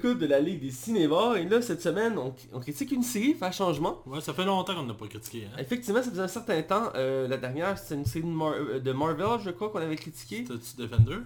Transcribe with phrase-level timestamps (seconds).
[0.00, 1.36] l'écoute de la Ligue des cinémas.
[1.36, 4.02] Et là, cette semaine, on, on critique une série, fait un changement.
[4.06, 5.46] Ouais, ça fait longtemps qu'on n'a pas critiqué.
[5.46, 5.56] Hein?
[5.58, 6.90] Effectivement, ça faisait un certain temps.
[6.94, 9.96] Euh, la dernière, c'était une série de, Mar- euh, de Marvel, je crois, qu'on avait
[9.96, 10.44] critiqué.
[10.46, 11.18] C'était-tu Defender?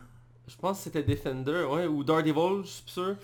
[0.46, 3.16] Je pense que c'était Defender, ouais, ou Daredevil, je suis sûr.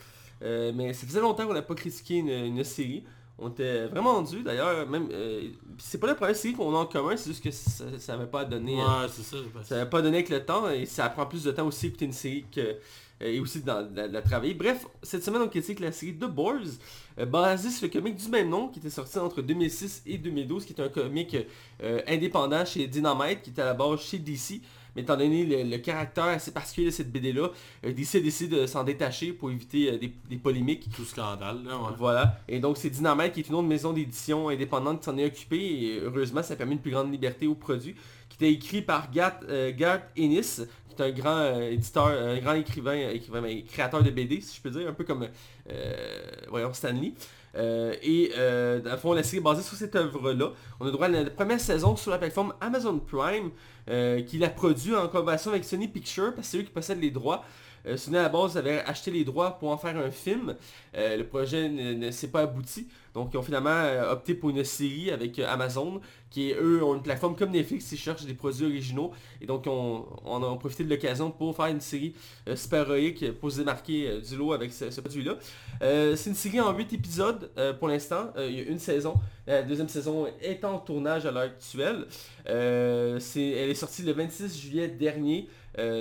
[0.43, 3.05] Euh, mais ça faisait longtemps qu'on n'a pas critiqué une, une série.
[3.43, 5.09] On était vraiment dû d'ailleurs, même...
[5.11, 5.49] euh,
[5.79, 8.45] c'est pas la première série qu'on a en commun, c'est juste que ça n'avait pas
[8.45, 8.77] donné...
[8.77, 9.37] Ouais, c'est ça.
[9.65, 12.13] Ça pas donné avec le temps et ça prend plus de temps aussi écouter une
[12.13, 12.77] série que
[13.21, 14.55] et aussi dans, de la- travailler.
[14.55, 16.79] Bref, cette semaine on critique la série The Boys,
[17.19, 20.65] euh, basée sur le comic du même nom qui était sorti entre 2006 et 2012,
[20.65, 21.37] qui est un comic
[21.83, 24.61] euh, indépendant chez Dynamite, qui était à la base chez DC.
[24.97, 27.51] Mais étant donné le, le caractère assez particulier de cette BD-là,
[27.87, 30.89] euh, DC a décidé de s'en détacher pour éviter euh, des, des polémiques.
[30.97, 31.91] Tout scandale, là, ouais.
[31.97, 32.41] Voilà.
[32.49, 35.59] Et donc c'est Dynamite qui est une autre maison d'édition indépendante qui s'en est occupée
[35.85, 37.95] et heureusement ça a permis une plus grande liberté au produit.
[38.41, 39.71] Qui était écrit par Garth, euh,
[40.17, 44.09] Ennis, qui est un grand euh, éditeur, un grand écrivain, euh, écrivain mais créateur de
[44.09, 45.29] BD si je peux dire, un peu comme
[45.71, 47.13] euh, voyons, Stanley.
[47.55, 50.53] Et euh, fond, la série est basée sur cette œuvre-là.
[50.81, 53.51] On a droit à la première saison sur la plateforme Amazon Prime,
[53.91, 57.03] euh, qui l'a produit en collaboration avec Sony Pictures, parce que c'est eux qui possèdent
[57.03, 57.45] les droits.
[57.87, 60.57] Euh, à la base avait acheté les droits pour en faire un film.
[60.97, 62.89] Euh, le projet ne, s'est pas abouti.
[63.15, 66.95] Donc ils ont finalement euh, opté pour une série avec euh, Amazon, qui eux ont
[66.95, 69.13] une plateforme comme Netflix, ils cherchent des produits originaux.
[69.41, 72.15] Et donc on, a profité de l'occasion pour faire une série
[72.55, 75.37] super-héroïque pour se démarquer du lot avec ce, produit-là.
[75.81, 78.33] C'est une série en 8 épisodes pour l'instant.
[78.39, 79.15] Il y a une saison.
[79.47, 82.07] La deuxième saison est en tournage à l'heure actuelle.
[82.45, 85.49] Elle est sortie le 26 juillet dernier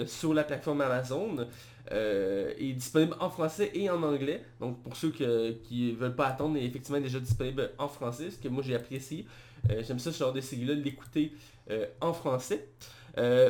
[0.06, 1.48] sur la plateforme Amazon.
[1.92, 4.44] Euh, est disponible en français et en anglais.
[4.60, 8.38] Donc pour ceux qui veulent pas attendre, elle est effectivement déjà disponible en français, ce
[8.38, 9.26] que moi j'ai apprécié.
[9.70, 11.34] Euh, J'aime ça ce genre de série-là, l'écouter
[11.70, 12.68] euh, en français.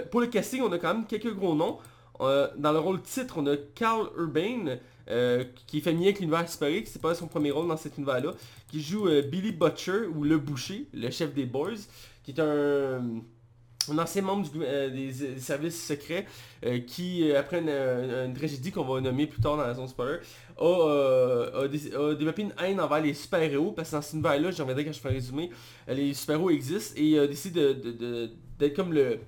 [0.09, 1.77] Pour le casting, on a quand même quelques gros noms.
[2.19, 4.77] Dans le rôle titre, on a Carl Urban,
[5.09, 8.33] euh, qui est familier avec l'univers historique, c'est pas son premier rôle dans cet univers-là,
[8.69, 11.77] qui joue Billy Butcher, ou Le Boucher, le chef des Boys,
[12.23, 13.21] qui est un,
[13.91, 16.25] un ancien membre du gou- euh, des, services secrets,
[16.65, 19.87] euh, qui, euh, après une, euh, tragédie qu'on va nommer plus tard dans la zone
[19.87, 20.19] spoiler,
[20.57, 24.13] a, euh, a dé- a développé une haine envers les super-héros, parce que dans cet
[24.13, 25.49] univers-là, j'en reviendrai quand je ferai un résumé,
[25.87, 28.29] euh, les super-héros existent, et euh, décide de- de- de-
[28.59, 29.19] d'être comme le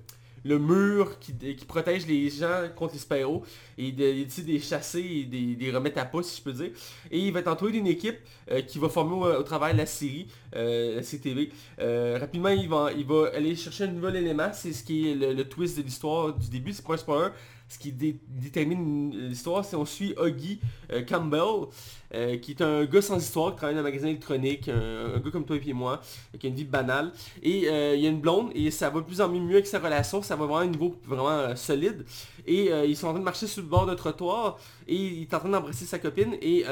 [0.44, 3.44] le mur qui, qui protège les gens contre les super-héros
[3.78, 6.70] et il de les chasser et de, les remettre à pas si je peux dire.
[7.10, 8.18] Et il va être entouré d'une équipe
[8.50, 11.50] euh, qui va former au, travers de la série, euh, la CTV.
[11.80, 15.14] Euh, rapidement, il va, il va aller chercher un nouvel élément, c'est ce qui est
[15.14, 17.30] le, le twist de l'histoire du début, c'est pas un spoiler.
[17.72, 20.60] Ce qui dé- détermine l'histoire, c'est on suit Huggy
[20.92, 21.68] euh, Campbell,
[22.14, 25.18] euh, qui est un gars sans histoire, qui travaille dans un magasin électronique, un, un
[25.20, 26.02] gars comme toi et puis moi,
[26.38, 27.12] qui a une vie banale.
[27.42, 29.66] Et euh, il y a une blonde et ça va de plus en mieux avec
[29.66, 32.04] sa relation, ça va vraiment un niveau vraiment euh, solide.
[32.46, 35.22] Et euh, ils sont en train de marcher sur le bord d'un trottoir et il
[35.22, 36.64] est en train d'embrasser sa copine et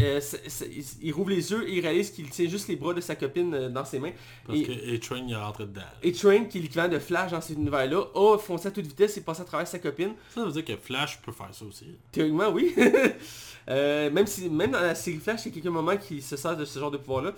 [0.00, 0.20] euh,
[0.72, 3.14] il, il rouvre les yeux et il réalise qu'il tient juste les bras de sa
[3.14, 4.10] copine euh, dans ses mains.
[4.46, 5.82] Parce Et- que A-Train, il est rentré dedans.
[6.02, 9.16] Et Train, qui est l'équivalent de Flash dans cet univers-là, a foncé à toute vitesse
[9.16, 10.12] et passé à travers sa copine.
[10.34, 11.86] Ça veut dire que Flash peut faire ça aussi.
[12.12, 12.74] Théoriquement, oui.
[13.66, 16.36] Euh, même si même dans la série Flash, il y a quelques moments qui se
[16.36, 17.32] sert de ce genre de pouvoir-là.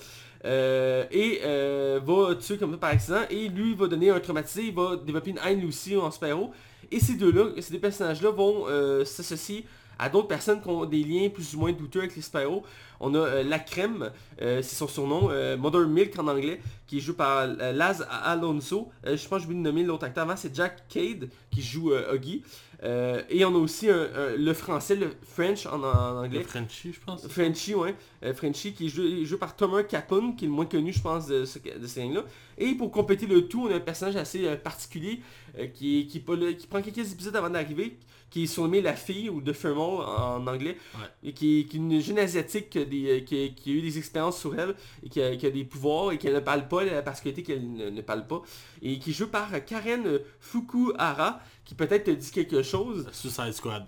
[1.12, 3.20] Et va tuer comme ça par accident.
[3.30, 6.50] Et lui va donner un traumatisé, il va développer une haine lui aussi en super-héros.
[6.90, 8.64] Et ces deux-là, ces deux personnages-là vont
[9.04, 9.66] s'associer
[9.98, 12.64] à d'autres personnes qui ont des liens plus ou moins douteux avec les super-héros.
[13.00, 16.98] On a euh, La Crème, euh, c'est son surnom, euh, Mother Milk en anglais, qui
[16.98, 18.90] est joué par Laz Alonso.
[19.04, 22.42] Je pense que je vais nommer l'autre acteur avant, c'est Jack Cade qui joue Huggy.
[22.82, 26.40] Euh, et on a aussi un- un- le français, le French en, en anglais.
[26.40, 27.26] Le Frenchie, je pense.
[27.28, 27.94] Frenchie, ouais.
[28.22, 31.00] Euh, Frenchie qui est joué, joué par Tomer Capon, qui est le moins connu, je
[31.00, 32.24] pense, de, ce, de ces là
[32.58, 35.20] Et pour compléter le tout, on a un personnage assez euh, particulier
[35.58, 37.96] euh, qui, qui, prend quelques épisodes avant d'arriver,
[38.28, 41.06] qui est surnommé la fille ou The Thermal en, anglais, Ouais.
[41.30, 43.70] et qui, est- qui est une jeune asiatique qui a, des, euh, qui, a- qui
[43.70, 46.68] a eu des expériences sur elle, et qui a, des pouvoirs, et qu'elle ne parle
[46.68, 48.42] pas, la particularité qu'elle ne, ne parle pas,
[48.82, 53.06] et qui est par Karen Fukuhara, qui peut-être te dit quelque chose.
[53.12, 53.84] Suicide Squad.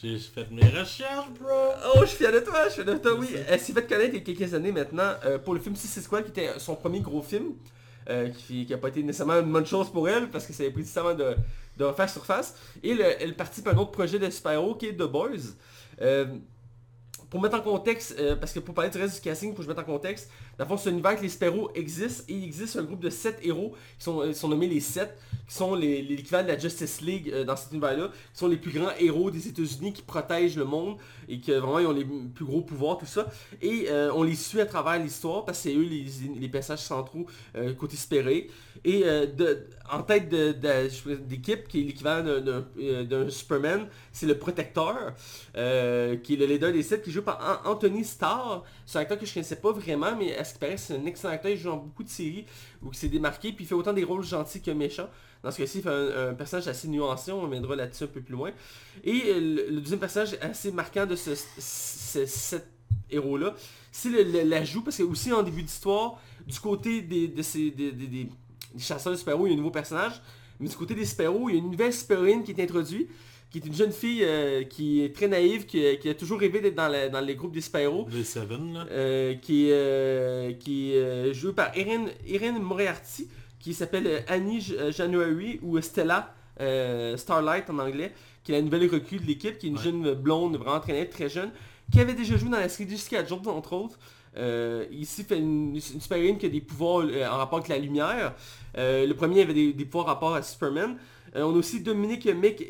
[0.00, 1.72] J'ai fait mes recherches, bro.
[1.94, 3.28] Oh, je suis fier de toi, je suis fier de toi, oui.
[3.48, 6.02] Elle s'est fait connaître il y a quelques années maintenant euh, pour le film Suicide
[6.02, 7.54] Squad, qui était son premier gros film,
[8.10, 10.70] euh, qui n'a pas été nécessairement une bonne chose pour elle, parce que ça avait
[10.72, 11.34] pris nécessairement de,
[11.78, 12.54] de refaire surface.
[12.82, 15.54] Et le- elle participe à un autre projet de super-héros qui est The Boys.
[16.02, 16.26] Euh,
[17.30, 19.64] pour mettre en contexte, euh, parce que pour parler du reste du casting, pour que
[19.64, 22.34] je mette en contexte, Dans le fond, c'est un univers que les super-héros existent et
[22.34, 25.14] il existe un groupe de 7 héros qui sont, euh, nommés les 7,
[25.48, 28.72] qui sont l'équivalent de la Justice League euh, dans cet univers-là, qui sont les plus
[28.72, 30.96] grands héros des États-Unis qui protègent le monde
[31.28, 33.26] et que vraiment ils ont les plus gros pouvoirs, tout ça.
[33.60, 36.06] Et euh, on les suit à travers l'histoire parce que c'est eux les,
[36.40, 37.26] les personnages centraux
[37.56, 39.26] euh, côté super Et euh,
[39.90, 45.14] en tête de- de- d'équipe, qui est l'équivalent d'un- euh, Superman, c'est le Protecteur,
[45.56, 48.64] euh, qui est le leader des 7, qui joue par An- Anthony Starr.
[48.84, 51.50] C'est un acteur que je connaissais pas vraiment, mais qui paraît, c'est un excellent acteur.
[51.50, 52.46] Il joue dans beaucoup de séries
[52.82, 55.08] où il s'est démarqué, puis il fait autant des rôles gentils que méchants.
[55.42, 58.32] Dans ce cas-ci, il fait un, personnage assez nuancé, on reviendra là-dessus un peu plus
[58.32, 58.50] loin.
[59.04, 62.66] Et le, deuxième personnage assez marquant de ce, ce- cet
[63.10, 63.54] héros-là,
[63.92, 64.10] c'est
[64.44, 68.28] l'ajout, parce que aussi en début d'histoire, du côté des, des, des-
[68.78, 70.20] chasseurs de super-héros, il y a un nouveau personnage,
[70.58, 73.08] mais du côté des super-héros, il y a une nouvelle super-héroïne qui est introduite,
[73.50, 76.60] qui est une jeune fille euh, qui est très naïve, qui, qui a toujours rêvé
[76.60, 78.86] d'être dans, la- dans les groupes des super-héros, Les Seven, là.
[78.90, 83.28] euh, qui est, euh, qui est euh, jouée par Erin, Erin Moriarty,
[83.60, 88.12] qui s'appelle euh, Annie euh, January ou Stella euh, Starlight en anglais,
[88.44, 89.82] qui est la nouvelle recrue de l'équipe, qui est une Ouais.
[89.82, 91.50] jeune blonde vraiment très très jeune,
[91.92, 93.98] qui avait déjà joué dans la série Jessica Jones entre autres.
[94.36, 97.78] Euh, ici fait une, une super-héroïne qui a des pouvoirs euh, en rapport avec la
[97.78, 98.34] lumière.
[98.76, 100.96] Euh, le premier avait des, des pouvoirs en rapport à Superman.
[101.36, 102.64] Euh, on a aussi Dominique Mick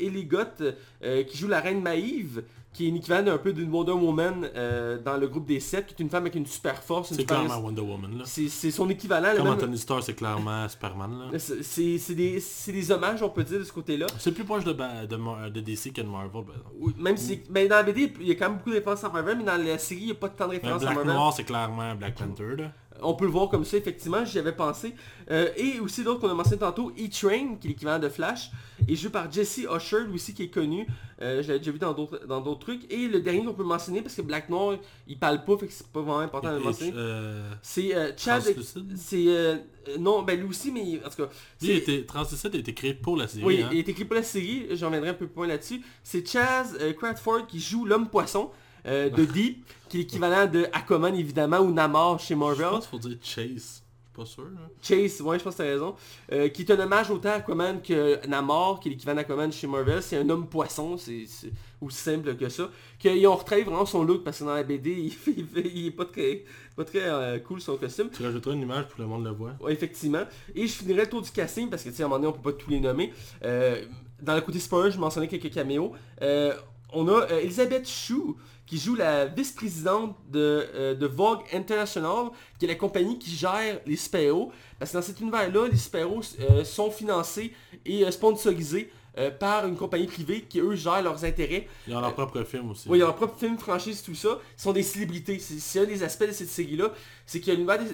[1.03, 2.43] euh, qui joue la reine Maïve,
[2.73, 5.87] qui est une équivalent un peu d'une Wonder Woman euh, dans le groupe des sept,
[5.87, 7.13] qui est une femme avec une super force.
[7.13, 8.23] C'est clairement Wonder Woman, là.
[8.25, 9.31] C'est son équivalent.
[9.31, 13.63] le Comme même- Anthony Starr, c'est clairement Superman, c'est des, hommages, on peut dire, de
[13.63, 14.07] ce côté-là.
[14.19, 16.51] C'est plus proche de, DC que de Marvel, exemple.
[16.79, 19.03] Oui, Même si, ben, dans la BD, il y a quand même beaucoup de références
[19.03, 20.95] à Marvel, mais dans la série, il n'y a pas tant de références à Black
[20.97, 21.13] Marvel.
[21.13, 22.71] Noir, c'est clairement Black Panther, là.
[23.01, 24.93] On peut le voir comme ça, effectivement, j'y avais pensé.
[25.29, 28.51] Euh, et aussi l'autre qu'on a mentionné tantôt, E-Train, qui est l'équivalent de Flash,
[28.87, 30.87] et joué par Jesse Usher, lui aussi qui est connu.
[31.21, 31.93] Euh, je l'avais déjà vu dans
[32.41, 32.91] d'autres trucs.
[32.91, 34.77] Et le dernier qu'on peut mentionner, parce que Black Noir,
[35.07, 36.93] il parle pas, fait que c'est pas vraiment important de le mentionner.
[36.95, 38.43] euh, C'est Chad...
[38.95, 39.27] C'est...
[39.99, 41.29] non, ben lui aussi, mais en tout cas...
[41.61, 43.69] Lui, il était, Translucide a été créé pour la série, Oui, hein.
[43.71, 45.81] il est écrit pour la série, j'en reviendrai un peu plus loin là-dessus.
[46.03, 48.51] C'est Chaz Crawford qui joue l'homme poisson
[48.85, 52.69] euh, de Deep, qui est l'équivalent de Aquaman évidemment, ou Namor chez Je Marvel.
[52.69, 53.47] pense qu'il faut dire Chase.
[53.47, 53.81] Je suis
[54.13, 54.43] pas sûr.
[54.81, 55.95] Chase, ouais, je pense que t'as raison.
[56.31, 59.67] Euh, qui est un hommage autant à Aquaman que Namor, qui est l'équivalent d'Aquaman chez
[59.67, 60.01] Marvel.
[60.01, 61.25] C'est un homme poisson, c'est
[61.81, 62.69] aussi simple que ça.
[62.97, 66.43] Qu'ils ont retravaillé vraiment son look parce que dans la BD, il, est pas très,
[66.75, 68.09] pas très euh, cool son costume.
[68.09, 69.53] Tu rajouteras une image pour que le monde le voit.
[69.61, 70.23] Ouais, effectivement.
[70.55, 72.35] Et je finirai le tour du casting parce que tu sais, à un moment donné,
[72.35, 73.13] on peut pas tous les nommer.
[73.43, 73.83] Euh,
[74.21, 75.93] dans le côté spoiler, je mentionnais quelques caméos.
[76.93, 78.35] On a Elisabeth Shue
[78.67, 82.27] qui joue la vice-présidente de, euh, de Vogue International,
[82.59, 84.51] qui est la compagnie qui gère les super-héros.
[84.77, 87.53] Parce que dans cet univers-là, les super-héros euh, sont financés
[87.85, 88.91] et euh, sponsorisés
[89.39, 91.67] par une compagnie privée qui, eux, gèrent leurs intérêts.
[91.87, 92.87] Ils ont leur propre film aussi.
[92.87, 94.37] Oui, il y a leur propre film, franchise, tout ça.
[94.55, 95.39] Ils sont des célébrités.
[95.39, 96.93] C'est un des aspects de cette série-là.
[97.25, 97.85] C'est qu'il y a des-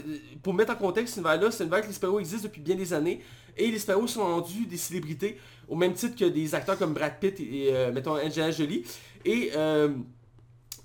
[0.44, 2.76] Pour mettre en contexte, cet univers-là, c'est un univers que les super existent depuis bien
[2.76, 3.22] des années.
[3.56, 5.38] Et les super sont rendus des célébrités
[5.70, 8.84] au même titre que des acteurs comme Brad Pitt et, et, mettons, Angelina Jolie.
[9.24, 9.94] Et, euh,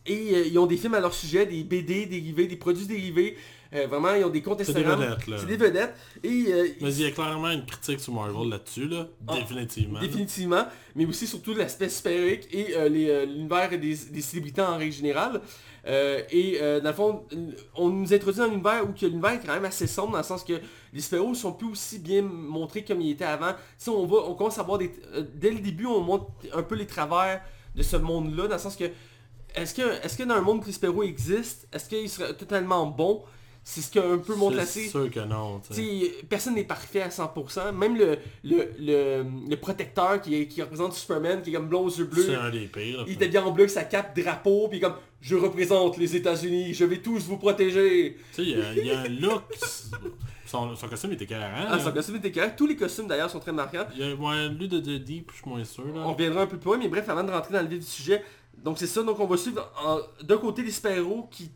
[0.09, 3.37] et euh, ils ont des films à leur sujet, des BD dérivés, des produits dérivés.
[3.75, 5.37] Euh, vraiment, ils ont des comptes C'est des vedettes, là.
[5.39, 5.95] C'est des vedettes.
[6.25, 9.07] Et euh, Mais il y a clairement une critique sur Marvel là-dessus, là.
[9.27, 10.01] Ah, Définitivement.
[10.01, 10.07] là.
[10.07, 10.65] Définitivement,
[10.97, 15.43] mais aussi surtout l'aspect super-héroïque et l'univers des, des célébrités en règle générale.
[15.87, 17.25] Et dans le fond,
[17.75, 20.19] on nous introduit dans un univers où que l'univers est quand même assez sombre dans
[20.19, 20.55] le sens que
[20.95, 23.53] les super-héros sont plus aussi bien montrés comme ils étaient avant.
[23.77, 24.91] Si on va, on commence à voir des,
[25.35, 27.43] dès le début, on montre un peu les travers
[27.75, 28.85] de ce monde-là, dans le sens que
[29.55, 33.23] est-ce que, est-ce que dans un monde super-héros existent, est-ce qu'il serait totalement bon
[33.65, 35.61] C'est ce qu'un peu montre la C'est sûr que non.
[35.61, 37.73] T'sais, personne n'est parfait à 100%.
[37.73, 41.85] Même le, le, le, le protecteur qui, est- qui représente Superman, qui est comme blond
[41.85, 42.99] aux yeux C'est bleus, un des pires.
[42.99, 43.05] là.
[43.07, 46.73] il est habillé en bleu avec sa cape drapeau, puis comme je représente les États-Unis,
[46.75, 48.17] je vais tous vous protéger.
[48.35, 49.43] Tu sais, il y a- il y, a un look.
[50.47, 51.45] Son, son costume était carré.
[51.69, 52.57] Ah, son costume était correct.
[52.57, 53.85] Tous les costumes d'ailleurs sont très marquants.
[53.95, 55.85] Il y a ouais, lui de, de Deep, je suis moins sûr.
[55.95, 56.01] Là.
[56.07, 57.85] On reviendra un peu plus loin, mais bref, avant de rentrer dans le vif du
[57.85, 58.25] sujet,
[58.65, 61.51] donc c'est ça, donc on va suivre en- d'un côté les super-héros qui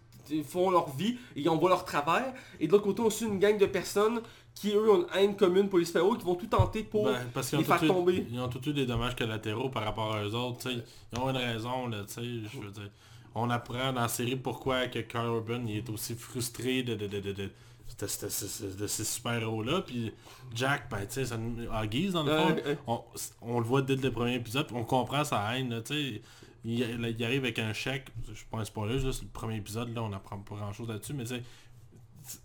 [0.44, 3.38] font leur vie et on voit leur travers, et de l'autre côté on suit une
[3.38, 4.20] gang de personnes
[4.54, 7.18] qui eux ont une haine commune pour les super-héros, qui vont tout tenter pour Ben,
[7.34, 8.26] parce qu'ils les faire eu, tomber.
[8.30, 10.58] ils ont tout eu des dommages collatéraux par rapport à eux autres.
[10.58, 10.84] tu sais.
[11.12, 12.90] Ils ont une raison, là, tu sais, je veux dire.
[13.34, 17.06] On apprend dans la série pourquoi que Carl Urban il est aussi frustré de, de,
[17.06, 17.50] de, de, de,
[17.98, 19.80] de- ces super-héros-là.
[19.82, 20.12] Puis
[20.54, 22.54] Jack, ben, tu sais, en guise, dans le fond,
[22.86, 23.00] on,
[23.40, 26.22] on le voit dès le premier épisode, on comprend sa haine, là, tu sais.
[26.64, 29.94] Il, il arrive avec un chèque, je suis pas un spoiler, juste le premier épisode,
[29.94, 31.42] là, on apprend pas grand-chose là-dessus, mais sais,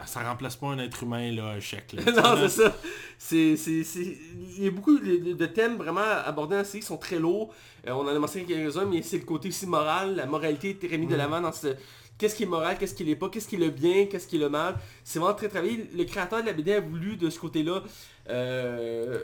[0.06, 1.94] ça remplace pas un être humain, là, un chèque.
[1.94, 2.50] Là, non, là.
[2.50, 2.76] c'est ça.
[3.20, 4.18] C'est, c'est, c'est-
[4.58, 7.20] Il y a beaucoup de, de thèmes vraiment abordés dans la série qui sont très
[7.20, 7.54] lourds.
[7.88, 10.16] Euh, on en a mentionné quelques-uns, mais c'est le côté aussi moral.
[10.16, 11.76] La moralité est remise de l'avant dans ce,
[12.18, 14.38] qu'est-ce qui est moral, qu'est-ce qui l'est pas, qu'est-ce qui est le bien, qu'est-ce qui
[14.38, 14.78] est le mal.
[15.04, 15.88] C'est vraiment très travaillé.
[15.96, 17.84] Le créateur de la BD a voulu de ce côté-là
[18.30, 19.20] euh,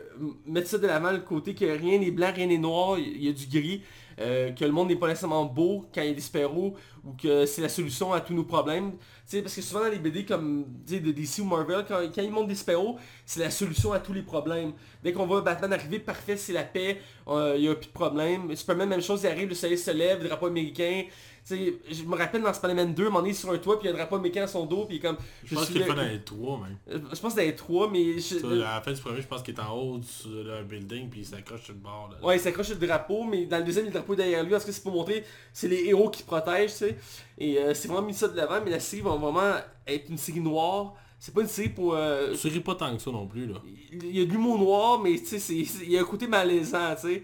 [0.45, 3.27] mettre ça de l'avant, le côté que rien n'est blanc, rien n'est noir, il y
[3.29, 3.81] a du gris.
[4.20, 6.50] Euh, que le monde n'est pas nécessairement beau quand il y a des super
[7.03, 8.93] ou que c'est la solution à tous nos problèmes.
[9.29, 12.48] parce que souvent dans les BD comme de DC ou Marvel, quand, quand ils montrent
[12.48, 12.79] des super
[13.25, 14.74] c'est la solution à tous les problèmes.
[15.03, 18.55] Dès qu'on voit Batman arriver, parfait, c'est la paix, il n'y a plus de problème.
[18.55, 21.03] Superman, même chose, il arrive, le soleil se lève, le drapeau américain,
[21.50, 23.95] je me rappelle dans Spider-Man 2, on est sur un toit, puis il y a
[23.95, 25.17] un drapeau américain à son dos, puis comme...
[25.43, 26.77] Je, pense qu'il est pas dans les 3 même.
[26.89, 28.19] Euh, je pense dans les 3, mais...
[28.19, 28.62] Je...
[28.62, 31.25] à la fin du premier, je pense qu'il est en haut d'un building, puis il
[31.25, 32.10] s'accroche sur le bord.
[32.12, 32.25] Là.
[32.25, 34.51] Ouais, il s'accroche sur le drapeau, mais dans le deuxième, il le drapeau derrière lui,
[34.51, 36.92] parce que c'est pour montrer, c'est les héros qui protègent, tu sais.
[37.38, 39.55] Et euh, c'est vraiment mis ça de l'avant, mais la série va vraiment
[39.88, 40.93] être une série noire.
[41.19, 41.95] C'est pas une série pour...
[41.95, 42.35] Euh...
[42.35, 43.55] Série pas tant que ça non plus, là.
[43.91, 46.95] Il y a de l'humour noir, mais tu sais, il y a un côté malaisant,
[46.95, 47.23] tu sais.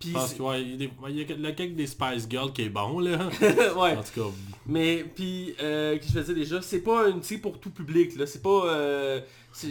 [0.00, 3.18] Puis Parce qu'il il y a le cake des Spice Girls qui est bon là.
[3.76, 3.96] ouais.
[3.96, 4.34] En tout cas.
[4.66, 8.26] Mais puis, euh, que je faisais déjà C'est pas une série pour tout public là.
[8.26, 8.66] C'est pas...
[8.66, 9.20] Euh,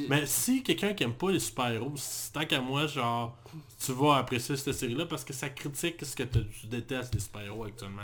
[0.09, 1.93] mais si quelqu'un qui aime pas les super-héros,
[2.33, 3.37] tant qu'à moi, genre,
[3.83, 7.63] tu vas apprécier cette série-là parce que ça critique ce que tu détestes des super-héros
[7.63, 8.01] actuellement.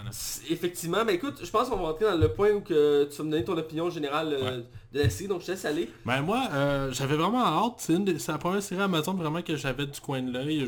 [0.50, 3.24] Effectivement, mais écoute, je pense qu'on va rentrer dans le point où que tu vas
[3.24, 4.62] me donner ton opinion générale euh,
[4.94, 5.90] de la série, donc je te laisse aller.
[6.06, 7.90] Ben moi, euh, j'avais vraiment hâte.
[8.18, 10.66] C'est la première série Amazon vraiment que j'avais du coin de l'œil.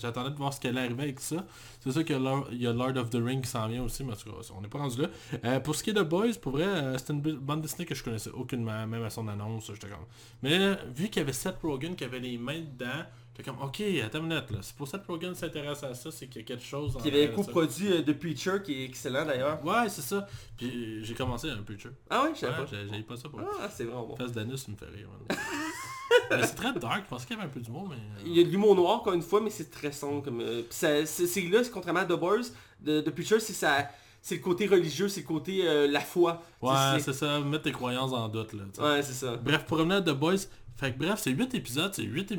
[0.00, 1.44] J'attendais de voir ce qu'elle arrivait avec ça.
[1.88, 4.12] C'est sûr qu'il y, a Lord of the Ring qui s'en vient aussi, mais
[4.54, 5.08] on n'est pas rendu là.
[5.42, 8.04] Euh, pour ce qui est de Boys, pour vrai, c'était une bande dessinée que je
[8.04, 9.68] connaissais aucunement, même à son annonce.
[9.80, 10.04] Comme...
[10.42, 13.06] Mais vu qu'il y avait Seth Rogen qui avait les mains dedans,
[13.44, 14.58] comme, ok, attends une minute, là.
[14.62, 16.96] C'est pour Seth Rogen s'intéresse à ça, c'est qu'il y a quelque chose...
[17.00, 19.64] Qui avait co-produit euh, The Preacher, qui est excellent d'ailleurs.
[19.64, 20.26] Ouais, c'est ça.
[20.56, 21.90] Puis j'ai commencé un Preacher.
[22.10, 22.66] Ah ouais, je savais pas.
[22.66, 24.16] J'ai pas ça pour Ah, c'est vraiment bon.
[24.16, 25.08] Face d'anus me fait rire.
[26.30, 27.96] c'est très dark, je pensais qu'il y avait un peu d'humour, mais...
[27.96, 30.22] Euh, Il y a de l'humour noir, encore une fois, mais c'est très sombre.
[30.24, 30.62] Comme, euh...
[30.70, 31.04] c'est
[31.50, 32.50] là, contrairement à The Boys,
[32.84, 33.88] The, The Preacher, c'est ça
[34.20, 36.42] c'est le côté religieux, c'est le côté euh, la foi.
[36.60, 38.52] Ouais, c'est ça, mettre tes croyances en doute.
[38.52, 39.36] Là, ouais, c'est ça.
[39.36, 42.32] Bref, pour revenir à The Boys, fait que bref, c'est 8 épisodes, c'est 8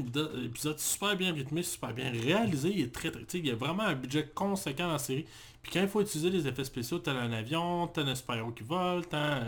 [0.45, 3.23] épisodes super bien rythmés, super bien réalisés, il est très très...
[3.33, 5.25] Il y a vraiment un budget conséquent dans la série.
[5.61, 8.63] Puis quand il faut utiliser les effets spéciaux, t'as un avion, t'as un super-héros qui
[8.63, 9.41] vole, t'as...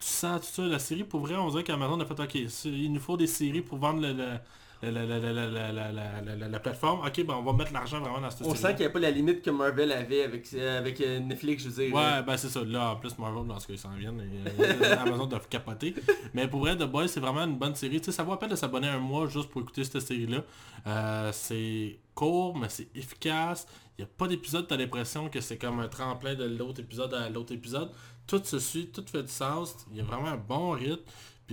[0.00, 2.34] Tu sens tout ça, la série, pour vrai, on dirait qu'Amazon a fait, ok,
[2.64, 4.42] il nous faut des séries pour vendre le la,
[4.90, 8.70] la, la, la, plateforme, ok, ben on va mettre l'argent vraiment dans cette On sent
[8.70, 11.94] qu'il n'y a pas la limite que Marvel avait avec, avec Netflix, je veux dire.
[11.94, 12.64] Ouais, ben c'est ça.
[12.64, 15.94] Là, en plus, Marvel, dans ce qu'ils s'en viennent, et, Amazon doit capoter.
[16.34, 18.00] Mais pour vrai, The Boys, c'est vraiment une bonne série.
[18.00, 20.42] Tu sais, ça vaut à peine de s'abonner un mois juste pour écouter cette série-là.
[20.86, 23.66] Euh, c'est court, mais c'est efficace.
[23.96, 26.80] Il n'y a pas d'épisode, tu as l'impression que c'est comme un tremplin de l'autre
[26.80, 27.90] épisode à l'autre épisode.
[28.26, 29.86] Tout se suit, tout fait du sens.
[29.90, 31.02] Il y a vraiment un bon rythme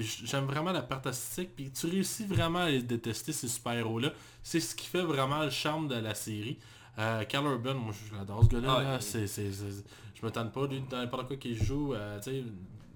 [0.01, 1.55] j'aime vraiment la part artistique.
[1.55, 4.11] Puis tu réussis vraiment à les détester, ces super-héros-là.
[4.43, 6.57] C'est ce qui fait vraiment le charme de la série.
[6.97, 8.97] Euh, Carl Urban, moi je l'adore ce gars-là.
[8.97, 11.93] Ah, je me tente pas, lui, dans n'importe quoi qu'il joue.
[11.93, 12.19] Euh,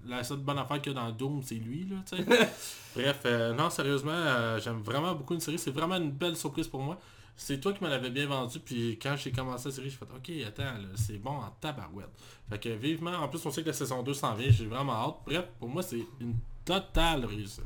[0.06, 1.86] la seule bonne affaire qu'il y a dans Doom, c'est lui.
[1.88, 1.96] Là,
[2.94, 5.58] Bref, euh, non, sérieusement, euh, j'aime vraiment beaucoup une série.
[5.58, 6.98] C'est vraiment une belle surprise pour moi.
[7.36, 10.04] C'est toi qui me l'avais bien vendu, puis quand j'ai commencé la série, j'ai fait
[10.04, 12.10] OK, attends, c'est bon en tabarouette.
[12.48, 14.92] Fait que vivement, en plus on sait que la saison 2 s'en vient, j'ai vraiment
[14.92, 15.16] hâte.
[15.26, 17.64] Bref, pour moi c'est une Total réussite.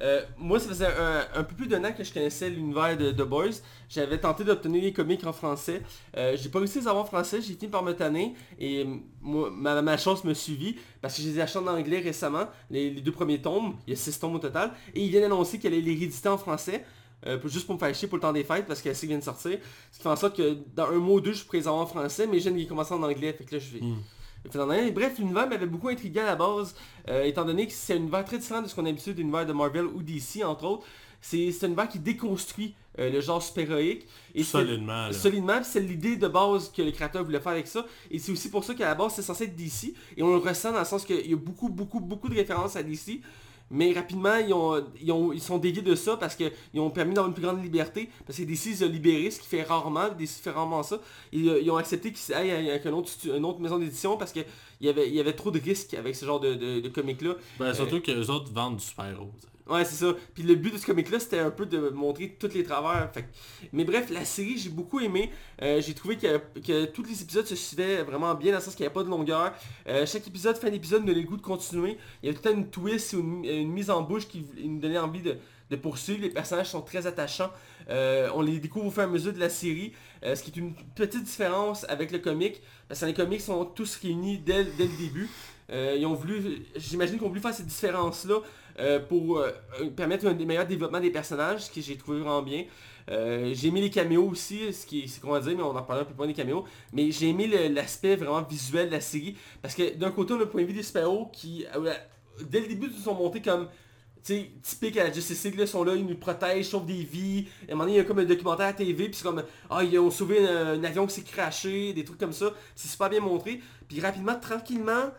[0.00, 0.86] Euh, moi, ça faisait
[1.34, 3.60] un, peu plus d'un an que je connaissais l'univers de The Boys.
[3.88, 5.82] J'avais tenté d'obtenir les comics en français.
[6.16, 8.34] Euh, j'ai pas réussi à les avoir en français, j'ai fini par me tanner.
[8.58, 8.86] Et
[9.20, 12.90] moi, ma, chance me suivit parce que je les ai achetés en anglais récemment, les,
[12.90, 13.74] deux premiers tomes.
[13.86, 14.72] Il y a six tomes au total.
[14.94, 16.84] Et ils viennent annoncer qu'elle allait les rééditer en français.
[17.26, 19.24] Euh, juste pour me faire chier pour le temps des fêtes parce qu'elle vient de
[19.24, 19.58] sortir.
[19.90, 21.82] Ce qui fait en sorte que dans un mois ou deux, je pourrais les avoir
[21.82, 23.32] en français, mais je viens de commencer en anglais.
[23.32, 23.84] Fait que là, je vais...
[23.84, 23.98] Hmm.
[24.44, 26.74] Bref, l'univers m'avait beaucoup intrigué à la base,
[27.08, 29.46] euh, étant donné que c'est un univers très différent de ce qu'on a l'habitude l'univers
[29.46, 30.86] de Marvel ou DC, entre autres.
[31.20, 34.06] C'est un univers qui déconstruit euh, le genre super-héroïque.
[34.42, 35.12] solidement.
[35.12, 37.84] Solidement, c'est l'idée de base que le créateur voulait faire avec ça.
[38.10, 39.94] Et c'est aussi pour ça qu'à la base, c'est censé être DC.
[40.16, 42.76] Et on le ressent dans le sens qu'il y a beaucoup, beaucoup, beaucoup de références
[42.76, 43.20] à DC.
[43.70, 47.14] Mais rapidement, ils, ont, ils, ont, ils sont déviés de ça parce qu'ils ont permis
[47.14, 48.08] d'avoir une plus grande liberté.
[48.26, 51.00] Parce que DC, ils ont libéré, ce qui fait rarement, DC fait rarement ça.
[51.32, 54.32] Ils, euh, ils ont accepté qu'il y ait une autre, une autre maison d'édition parce
[54.32, 54.44] qu'il
[54.80, 57.34] y avait, il y avait trop de risques avec ce genre de, de, de comics-là.
[57.58, 59.30] Ben, surtout euh, que les autres vendent du super-héros.
[59.68, 60.14] Ouais, c'est ça.
[60.32, 63.10] Puis le but de ce comic-là, c'était un peu de montrer tous les travers.
[63.72, 65.30] Mais bref, la série, j'ai beaucoup aimé.
[65.60, 68.74] Euh, j'ai trouvé que, que, tous les épisodes se suivaient vraiment bien, dans le sens
[68.74, 69.52] qu'il n'y avait pas de longueur.
[69.86, 71.98] Euh, chaque épisode, fin d'épisode, me donnait le goût de continuer.
[72.22, 75.20] Il y avait tout une twist ou une, mise en bouche qui nous donnait envie
[75.20, 75.36] de,
[75.70, 76.22] de poursuivre.
[76.22, 77.50] Les personnages sont très attachants.
[77.90, 79.92] Euh, on les découvre au fur et à mesure de la série.
[80.22, 82.62] ce qui est une petite différence avec le comic.
[82.88, 85.28] Parce que les comics sont tous réunis dès, dès le début.
[85.70, 88.40] Ils ont voulu, j'imagine qu'ils ont voulu faire cette différence-là
[88.78, 89.50] euh, pour euh,
[89.96, 92.64] permettre un des meilleurs développements des personnages, ce que j'ai trouvé vraiment bien.
[93.10, 96.04] Euh, j'ai aimé les caméos aussi, ce qu'on va dire, mais on en parlera un
[96.04, 96.64] peu plus des caméos.
[96.92, 99.36] Mais j'ai aimé l'aspect vraiment visuel de la série.
[99.62, 101.92] Parce que d'un côté, on a le point de vue des super-héros qui, euh,
[102.42, 103.68] dès le début, ils sont montés comme
[104.62, 107.46] typique à la Justice League, ils sont là, ils nous protègent, sauvent des vies.
[107.62, 109.42] À un moment donné, il y a comme un documentaire à TV, puis c'est comme,
[109.70, 112.52] ah, ils ont sauvé un, un avion qui s'est craché, des trucs comme ça.
[112.74, 113.62] C'est super bien montré.
[113.88, 115.12] Puis rapidement, tranquillement,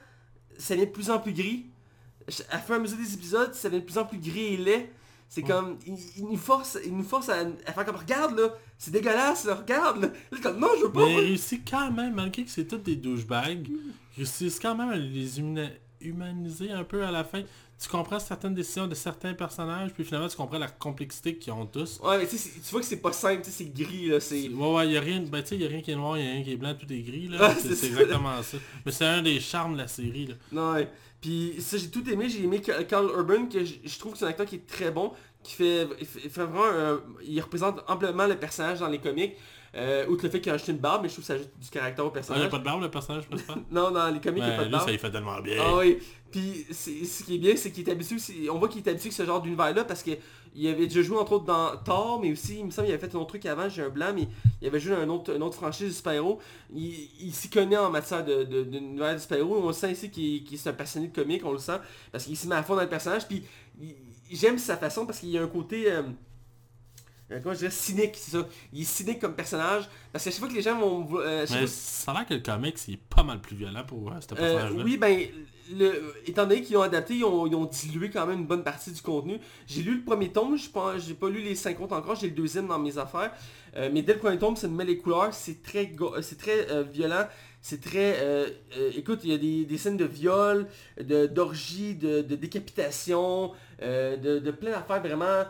[0.59, 1.65] ça devient de plus en plus gris.
[2.49, 4.57] À fur et à mesure des épisodes, ça devient de plus en plus gris et
[4.57, 4.89] laid.
[5.31, 7.19] C'est comme, ils nous forcent, ils nous à,
[7.67, 10.07] à faire comme, regarde là, c'est dégueulasse là, regarde là.
[10.31, 11.05] Là, comme, non, je veux pas.
[11.05, 14.89] Mais il réussit quand même, malgré que c'est tous des douchebags, il réussit quand même
[14.89, 15.39] à les
[16.01, 17.43] humaniser un peu à la fin.
[17.81, 21.65] Tu comprends certaines décisions de certains personnages, puis finalement tu comprends la complexité qu'ils ont
[21.65, 21.99] tous.
[22.03, 24.07] Ouais, mais tu sais, c'est- tu vois que c'est pas simple, tu sais, c'est gris
[24.09, 24.49] là, c'est...
[24.49, 25.95] Ouais, ouais, il y a rien, ben tu sais, il y a rien qui est
[25.95, 27.37] noir, il y a rien qui est blanc, tout est gris, là.
[27.39, 28.57] Ah, c'est exactement ça.
[28.85, 30.33] Mais c'est un des charmes de la série, là.
[30.51, 30.89] Non, ouais.
[31.21, 32.29] Puis ça, j'ai tout aimé.
[32.29, 34.91] J'ai aimé Ca- Carl Urban, que je, trouve que c'est un acteur qui est très
[34.91, 35.11] bon,
[35.43, 36.65] qui fait, il fait, vraiment...
[36.65, 39.35] un- il représente amplement le personnage dans les comics.
[39.75, 41.51] Euh, outre le fait qu'il a acheté une barbe, mais je trouve que ça ajoute
[41.61, 42.45] du caractère au Ah, il n'y personnage.
[42.45, 43.55] a pas de barbe, le personnage, je pense pas.
[43.69, 44.85] Non, dans les comics, il n'y a pas Ben, de lui, barbe.
[44.87, 45.57] ça il fait tellement bien.
[45.59, 45.99] Ah oui.
[46.31, 48.15] Puis ce qui est bien, c'est qu'il est habitué,
[48.49, 50.11] on voit qu'il est habitué à ce genre d'univers-là parce que
[50.55, 53.07] il avait déjà joué entre autres dans Thor, mais aussi, il me semble qu'il avait
[53.07, 54.27] fait un autre truc avant, j'ai un blanc, mais
[54.61, 56.39] il avait joué dans un autre, une autre franchise de super-héros.
[56.73, 59.61] Il, il s'y connaît en matière de, de, d'univers de super-héros.
[59.63, 61.79] On le sent ici qu'il, qu'il est un passionné de comics, on le sent,
[62.11, 63.27] parce qu'il s'y met à fond dans le personnage.
[63.27, 63.43] Puis
[63.81, 63.95] il-
[64.31, 65.91] j'aime sa façon parce qu'il y a un côté...
[65.91, 66.03] euh,
[67.31, 68.47] euh, comment je dirais, cynique, c'est ça.
[68.73, 69.87] Il est cynique comme personnage.
[70.11, 71.07] Parce que chaque fois que les gens vont...
[71.19, 74.19] euh, fois- ça a l'air que le comic, c'est pas mal plus violent pour euh,
[74.19, 74.83] ce euh, personnage-là.
[74.83, 75.27] oui, ben,
[76.25, 79.39] étant donné qu'ils ont adapté, ils ont, dilué quand même une bonne partie du contenu.
[79.67, 82.35] J'ai lu le premier tome, je pas, j'ai pas lu les 50 encore, j'ai le
[82.35, 83.31] deuxième dans mes affaires.
[83.75, 86.37] Euh, mais dès le premier tome, ça me met les couleurs, c'est très, euh, c'est
[86.37, 87.27] très euh, violent,
[87.61, 88.17] c'est très...
[88.95, 90.65] écoute, il y a des, scènes de viol,
[90.97, 95.43] d'orgie, de, décapitation, de, plein d'affaires vraiment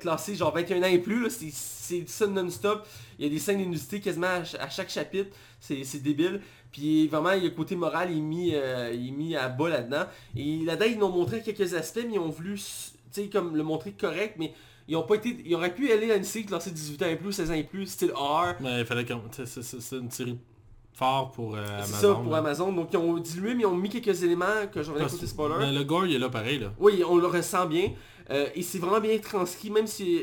[0.00, 2.84] classées, genre 21 ans et plus, c'est, ça non-stop.
[3.18, 5.30] Il y a des scènes d'innudité quasiment à, ch- à chaque chapitre,
[5.60, 6.40] c'est débile.
[6.74, 10.06] Puis vraiment, le côté moral, il est mis, euh, est mis à bas là-dedans.
[10.36, 12.58] Et là-dedans, ils nous ont montré quelques aspects, mais ils ont voulu,
[13.32, 14.52] comme le montrer correct, mais
[14.88, 15.36] ils ont pas été...
[15.46, 17.62] Ils auraient pu aller à une série classée 18 ans et plus, 16 ans et
[17.62, 18.54] plus, style R.
[18.60, 19.20] Mais il fallait comme...
[19.30, 20.36] C'est c'est- c'est une série
[20.92, 22.08] fort pour euh, C'est Amazon.
[22.14, 22.38] ça pour là.
[22.38, 22.72] Amazon.
[22.72, 25.54] Donc ils ont dilué, mais ils ont mis quelques éléments que je reviens côté spoiler.
[25.60, 26.72] Mais le gore, il est là pareil, là.
[26.80, 27.92] Oui, on le ressent bien.
[28.30, 30.20] Euh, et c'est vraiment bien transcrit, même si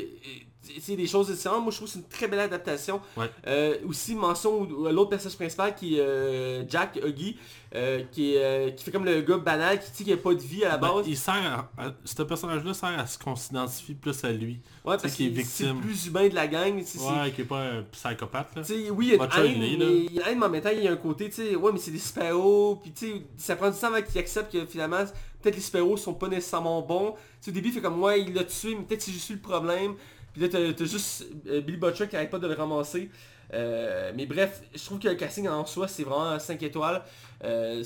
[0.80, 1.62] c'est des choses différentes.
[1.62, 3.00] Moi, je trouve que c'est une très belle adaptation.
[3.16, 3.30] Ouais.
[3.46, 7.36] Euh, aussi, mention à l'autre personnage principal qui est euh, Jack Huggy,
[7.74, 8.36] euh, qui,
[8.76, 10.68] qui fait comme le gars banal, qui dit qu'il n'y a pas de vie à
[10.70, 11.06] la Ben, base.
[11.08, 14.60] il sert à, à- Ce personnage-là sert à ce qu'on s'identifie plus à lui.
[14.84, 15.80] ouais, parce qui est qu'il c'est victime.
[15.80, 16.74] plus humain de la gang.
[16.76, 18.62] Ouais, qui est pas un psychopathe, là.
[18.92, 20.62] Oui, il y a une haine, mais il y a une haine, mais en même
[20.62, 23.06] temps, il y a un côté, tu sais, ouais, mais c'est des super-héros, puis tu
[23.06, 25.04] sais, ça prend du temps avant qu'il accepte que finalement,
[25.40, 27.12] peut-être les super-héros sont pas nécessairement bons.
[27.12, 29.28] Tu sais, au début, il fait comme, ouais, il l'a tué, mais peut-être c'est juste
[29.28, 29.94] lui le problème.
[30.32, 33.10] Puis là, t'as juste euh, Billy Butcher qui arrête pas de le ramasser.
[33.54, 37.02] Euh, mais bref, je trouve que le casting en soi, c'est vraiment 5 étoiles.
[37.44, 37.82] Euh,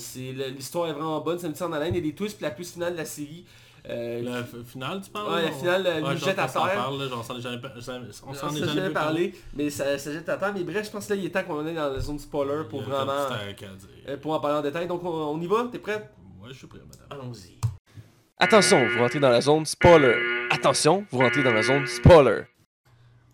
[0.55, 1.93] L'histoire est vraiment bonne, ça me tient en haleine.
[1.93, 3.45] Il y a des twists, puis la twist finale de la série.
[3.89, 6.47] euh, Le f- final, tu parles Ouais, la on- finale, Ouais, lui je jette à
[6.47, 6.71] terre.
[6.73, 9.33] parle, là, genre, on s'en est jamais, jamais- on on s'en est jamais jamais parlé.
[9.53, 10.53] mais ça, ça jette à terre.
[10.53, 12.63] Mais bref, je pense que là, il est temps qu'on est dans la zone spoiler
[12.69, 13.11] pour vraiment...
[14.07, 14.87] euh, pour en parler en détail.
[14.87, 16.09] Donc on, on y va, t'es prêt?
[16.41, 17.07] Ouais, je suis prêt, madame.
[17.09, 17.57] Allons-y.
[18.39, 20.15] Attention, vous rentrez dans la zone spoiler.
[20.57, 22.41] Attention, vous rentrez dans la zone spoiler.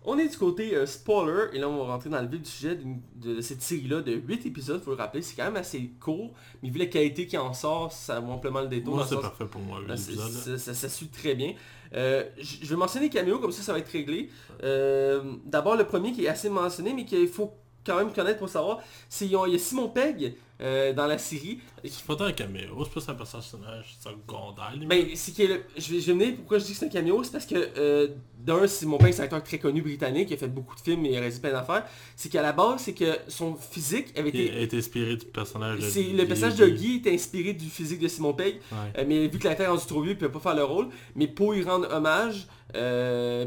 [0.03, 2.49] On est du côté euh, spoiler, et là on va rentrer dans le vif du
[2.49, 2.77] sujet
[3.15, 6.69] de, cette série-là de 8 épisodes, faut le rappeler, c'est quand même assez court, mais
[6.69, 8.95] vu la qualité qui en sort, ça vaut amplement le détour.
[8.95, 11.53] Moi, c'est parfait pour moi, Ah, ça, ça, ça suit très bien.
[11.93, 14.29] Euh, je je vais mentionner les caméos, comme ça ça va être réglé.
[14.61, 17.53] Euh, D'abord le premier qui est assez mentionné, mais qu'il faut
[17.85, 21.59] quand même connaître pour savoir, c'est il y a Simon Pegg euh, dans la série.
[21.83, 24.73] C'est pas tant un caméo, c'est plus un personnage secondaire.
[24.87, 26.89] Ben, c'est que le- je vais, je vais venir pourquoi je dis que c'est un
[26.89, 28.07] cameo, c'est parce que euh,
[28.39, 30.81] d'un, c'est mon père, c'est un acteur très connu britannique, qui a fait beaucoup de
[30.81, 31.85] films et il a réalisé plein d'affaires.
[32.15, 34.61] C'est qu'à la base, c'est que son physique avait Il été.
[34.63, 38.07] été inspiré du personnage de C'est, le personnage de Guy était inspiré du physique de
[38.07, 38.77] Simon Pegg, Ouais.
[38.99, 40.63] euh, mais vu que l'acteur est rendu trop vieux, il ne peut pas faire le
[40.63, 40.87] rôle.
[41.15, 42.47] Mais pour y rendre hommage,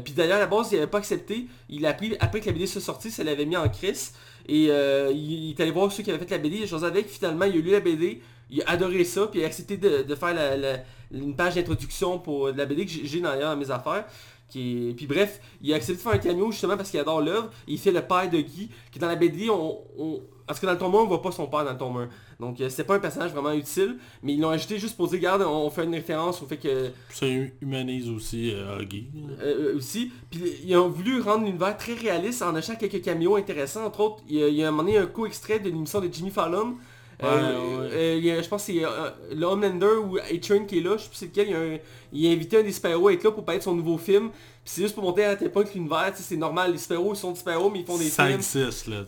[0.03, 1.47] puis d'ailleurs à la base, il n'avait pas accepté.
[1.69, 4.13] Il a appris, après que la BD soit sortie, ça l'avait mis en crise.
[4.47, 7.45] Et euh, il, est allé voir ceux qui avaient fait la BD, chose avec, finalement
[7.45, 10.33] il a lu la BD, il a adoré ça, puis il a accepté de, faire
[10.33, 10.77] la-
[11.11, 14.05] une page d'introduction pour la BD que j'ai- d'ailleurs dans mes affaires.
[14.49, 17.51] Puis bref, il a accepté de faire un cameo justement parce qu'il adore l'œuvre.
[17.67, 19.79] Il fait le père de Guy, qui dans la BD, on...
[20.47, 22.09] Parce que dans le tome 1, on voit pas son père dans le tome 1.
[22.39, 25.17] Donc euh, c'est pas un personnage vraiment utile, mais ils l'ont ajouté juste pour dire,
[25.19, 27.25] regarde, on, fait une référence au fait que ça
[27.61, 29.07] humanise aussi euh, Huggy.
[29.41, 30.11] euh, aussi.
[30.31, 33.85] Puis ils ont voulu rendre l'univers très réaliste en achetant quelques caméos intéressants.
[33.85, 35.99] Entre autres, il y a, il y a un moment donné un co-extrait de l'émission
[35.99, 36.75] de Jimmy Fallon
[37.23, 40.65] Euh, Ouais, euh, il y a- je pense que c'est euh, le Homelander ou A-Train
[40.65, 41.77] qui est là, je sais plus c'est lequel, il, a un-
[42.13, 44.29] il a invité un des super-héros à être là pour parler de son nouveau film.
[44.69, 47.31] C'est juste pour montrer à quel point que l'univers, c'est normal, les super-héros ils sont
[47.31, 48.35] des super-héros mais ils font des Ça films.
[48.37, 49.05] existe là.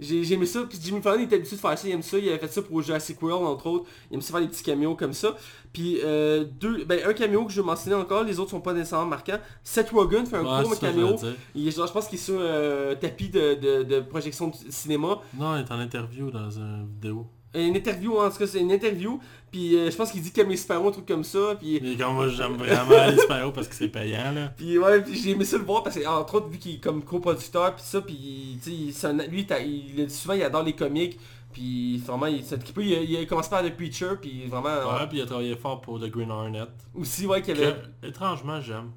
[0.00, 2.18] J'ai aimé ça, puis Jimmy Fallon il était habitué de faire ça, il aime ça,
[2.18, 4.62] il avait fait ça pour Jurassic World entre autres, il aime ça faire des petits
[4.62, 5.36] caméos comme ça.
[5.72, 8.72] Puis euh, deux, ben, un caméo que je vais mentionner encore, les autres sont pas
[8.72, 9.38] nécessairement marquants.
[9.62, 11.16] Seth Rogen fait un Ouais, ça, caméo,
[11.54, 15.20] il genre, je pense qu'il est sur un tapis de, de, de projection de cinéma.
[15.38, 17.26] Non, il est en interview dans une vidéo.
[17.54, 19.18] Une interview, en tout cas c'est une interview,
[19.50, 21.80] puis euh, je pense qu'il dit qu'il aime les super-héros, un truc comme ça, puis...
[21.82, 24.48] Mais comme moi j'aime vraiment les super parce que c'est payant là.
[24.56, 26.78] Puis ouais, puis j'ai aimé ça le voir parce que entre autres vu qu'il est
[26.82, 31.18] comme coproducteur puis ça, puis tu sais, lui il, il- souvent il adore les comics,
[31.50, 35.06] puis vraiment il occupé, il, a- il a commencé par The Preacher, puis vraiment Ouais,
[35.08, 36.64] puis il a travaillé fort pour The Green Hornet.
[36.94, 37.74] aussi ouais qu'il avait...
[38.02, 38.90] Que, étrangement j'aime.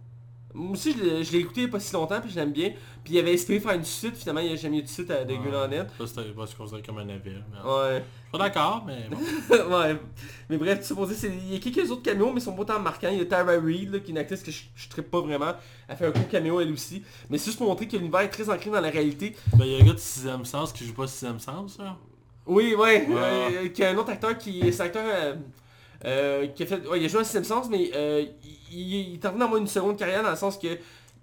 [0.53, 2.71] Moi aussi je l'ai écouté il y a pas si longtemps puis je l'aime bien,
[3.03, 5.23] puis il avait espéré faire une suite, finalement il a jamais eu de suite à
[5.23, 5.87] The Green Hornet.
[5.97, 7.41] Ça c'était pas considéré comme un navire.
[7.51, 8.03] mais- Ouais.
[8.31, 9.17] Pas d'accord, mais bon.
[9.79, 9.97] ouais.
[10.49, 12.79] Mais bref, dire, c'est- il y a quelques autres caméos, mais ils sont pas tant
[12.79, 13.09] marquants.
[13.11, 15.19] Il y a Tara Reid, là, qui est une actrice que je, je trippe pas
[15.19, 15.53] vraiment.
[15.89, 17.03] Elle fait un court caméo elle aussi.
[17.29, 19.35] Mais c'est juste pour montrer que l'univers est très ancré dans la réalité.
[19.57, 21.97] Ben il y a un gars de 6ème sens qui joue pas 6ème sens là.
[22.45, 23.05] Oui, ouais.
[23.07, 23.15] Ouais.
[23.17, 25.35] euh, qui a un autre acteur qui est cet acteur euh,
[26.05, 26.87] euh, qui a fait.
[26.87, 28.25] Ouais, il a joué à Sens, mais euh,
[28.71, 30.67] il, est en train d'avoir une seconde carrière dans le sens que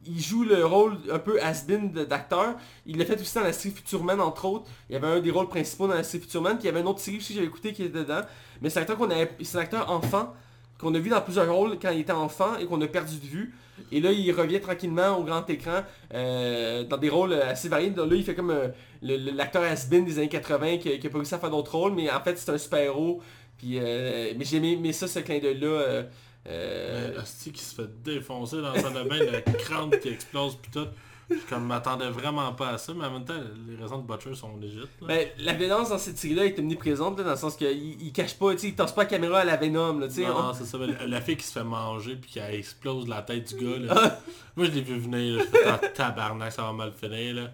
[0.07, 2.55] il joue le rôle un peu has-been d'acteur.
[2.87, 4.67] Il l'a fait aussi dans la série Futurman entre autres.
[4.89, 6.81] Il y avait un des rôles principaux dans la série Futurman, puis il y avait
[6.81, 8.23] une autre série aussi que j'avais écouté qui était dedans.
[8.63, 9.29] Mais c'est un acteur qu'on avait.
[9.55, 10.33] Un acteur enfant
[10.79, 13.27] qu'on a vu dans plusieurs rôles quand il était enfant et qu'on a perdu de
[13.27, 13.55] vue.
[13.93, 15.83] Et là, il revient tranquillement au grand écran
[16.15, 17.93] euh, dans des rôles assez variés.
[17.95, 18.69] Là, il fait comme euh,
[19.03, 22.11] l'acteur has-been des années 80 qui, qui a pas réussi à faire d'autres rôles, mais
[22.11, 23.21] en fait, c'est un super-héros.
[23.59, 25.67] Puis, euh, mais j'ai aimé ça, ce clin d'œil-là.
[25.67, 26.03] euh,
[26.49, 30.71] euh, Asti qui se fait défoncer dans salle de bain, la crâne qui explose pis
[30.71, 30.87] tout.
[31.31, 33.35] Je comme m'attendais vraiment pas à ça, mais en même temps,
[33.69, 34.89] les raisons de Butcher sont légites.
[35.03, 37.69] ben, la violence dans cette série-là est omniprésente, là, dans le sens qu'il
[38.03, 40.55] il cache pas, il torse pas la caméra à la Venom, là, non, on- non,
[40.55, 40.79] c'est ça.
[40.79, 43.79] mais La, la fille qui se fait manger puis qui explose la tête du gars.
[43.79, 43.95] Là.
[43.95, 44.19] Ah.
[44.57, 47.51] Moi je l'ai vu venir, je fais ah, tabarnak, ça va mal finir là.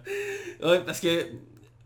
[0.63, 1.27] Ouais, parce que,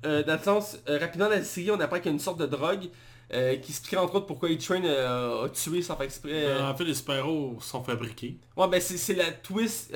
[0.05, 2.19] euh, dans le sens, euh, rapidement dans la série, on apprend qu'il y a une
[2.19, 2.89] sorte de drogue
[3.33, 6.59] euh, qui expliquerait entre autres pourquoi A-Train euh, a tué sans faire exprès.
[6.61, 8.37] En fait les super-héros sont fabriqués.
[8.57, 9.93] Ouais, ben c'est c'est la twist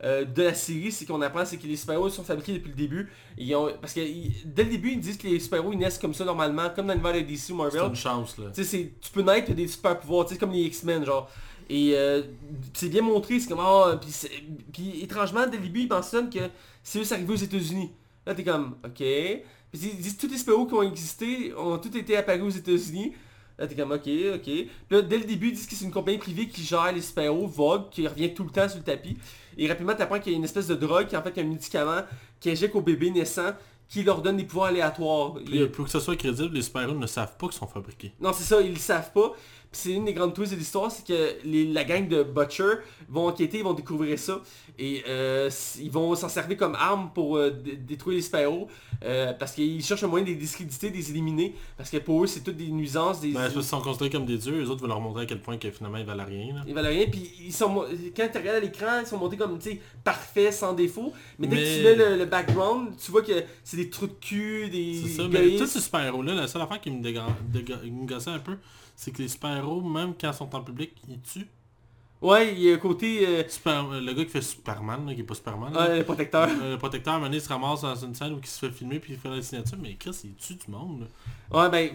[0.00, 3.10] de la série, c'est qu'on apprend, c'est que les super-héros sont fabriqués depuis le début.
[3.36, 5.98] Ils ont, parce que ils- dès le début, ils disent que les super-héros ils naissent
[5.98, 7.82] comme ça normalement, comme dans l'univers de DC ou C'est Marvel.
[7.90, 8.46] une chance là.
[8.54, 11.28] Tu sais, c'est- tu peux naître des super pouvoirs, tu sais, comme les X-Men, genre.
[11.70, 12.22] Et euh,
[12.74, 14.30] c'est bien montré, c'est comme, ah, puis, c'est-
[14.72, 16.38] puis étrangement, dès le début, ils mentionnent que
[16.82, 17.90] c'est juste arrivé aux États-Unis.
[18.28, 18.98] Là, t'es comme, ok.
[18.98, 23.14] Puis ils disent, tous les super-héros qui ont existé ont tous été apparus aux États-Unis.
[23.58, 24.42] Là, t'es comme, ok, ok.
[24.42, 27.00] Puis là, dès le début, ils disent que c'est une compagnie privée qui gère les
[27.00, 29.16] super-héros, Vogue, qui revient tout le temps sur le tapis.
[29.56, 31.44] Et rapidement, t'apprends qu'il y a une espèce de drogue qui est en fait un
[31.44, 32.02] médicament
[32.38, 33.54] qui injecte au bébé naissant
[33.88, 35.36] qui leur donne des pouvoirs aléatoires.
[35.46, 38.12] Puis, pour que ça soit crédible, les super-héros ne savent pas qu'ils sont fabriqués.
[38.20, 39.32] Non, c'est ça, ils le savent pas.
[39.70, 42.74] Puis c'est une des grandes twists de l'histoire, c'est que les- la gang de Butcher
[43.08, 44.40] vont enquêter, ils vont découvrir ça.
[44.78, 45.50] Et euh,
[45.80, 48.68] ils vont s'en servir comme arme pour euh, dé- détruire les super-héros.
[49.04, 51.54] euh, parce qu'ils cherchent un moyen de les discréditer, de les éliminer.
[51.76, 53.30] Parce que pour eux, c'est toutes des nuisances, des...
[53.32, 55.56] Ben, qu'ils sont considérés comme des dieux, les autres veulent leur montrer à quel point
[55.56, 56.54] que finalement ils valent rien.
[56.54, 56.62] Là.
[56.66, 57.84] Ils valent rien, puis ils sont,
[58.16, 59.56] quand tu regardes à l'écran, ils sont montés comme,
[60.02, 61.12] parfaits, sans défaut.
[61.38, 64.14] Mais dès que tu mets le, le background, tu vois que c'est des trous de
[64.20, 65.02] cul, des...
[65.04, 68.30] C'est ça, mais tous ces super-héros-là, la seule affaire qui me, déga- déga- me gossait
[68.30, 68.56] un peu,
[69.00, 71.46] c'est que les super-héros, même quand ils sont en public, ils tuent.
[72.20, 73.24] Ouais, il y a un côté...
[73.24, 75.98] euh, Super- euh, le gars qui fait Superman, là, qui est pas Superman, là, ouais,
[75.98, 76.48] le protecteur.
[76.48, 78.46] euh, le protecteur, à un moment donné, il se ramasse dans une scène où il
[78.46, 81.06] se fait filmer puis il fait la signature, mais Chris, il tue du monde.
[81.52, 81.62] là.
[81.64, 81.90] Ouais, ben,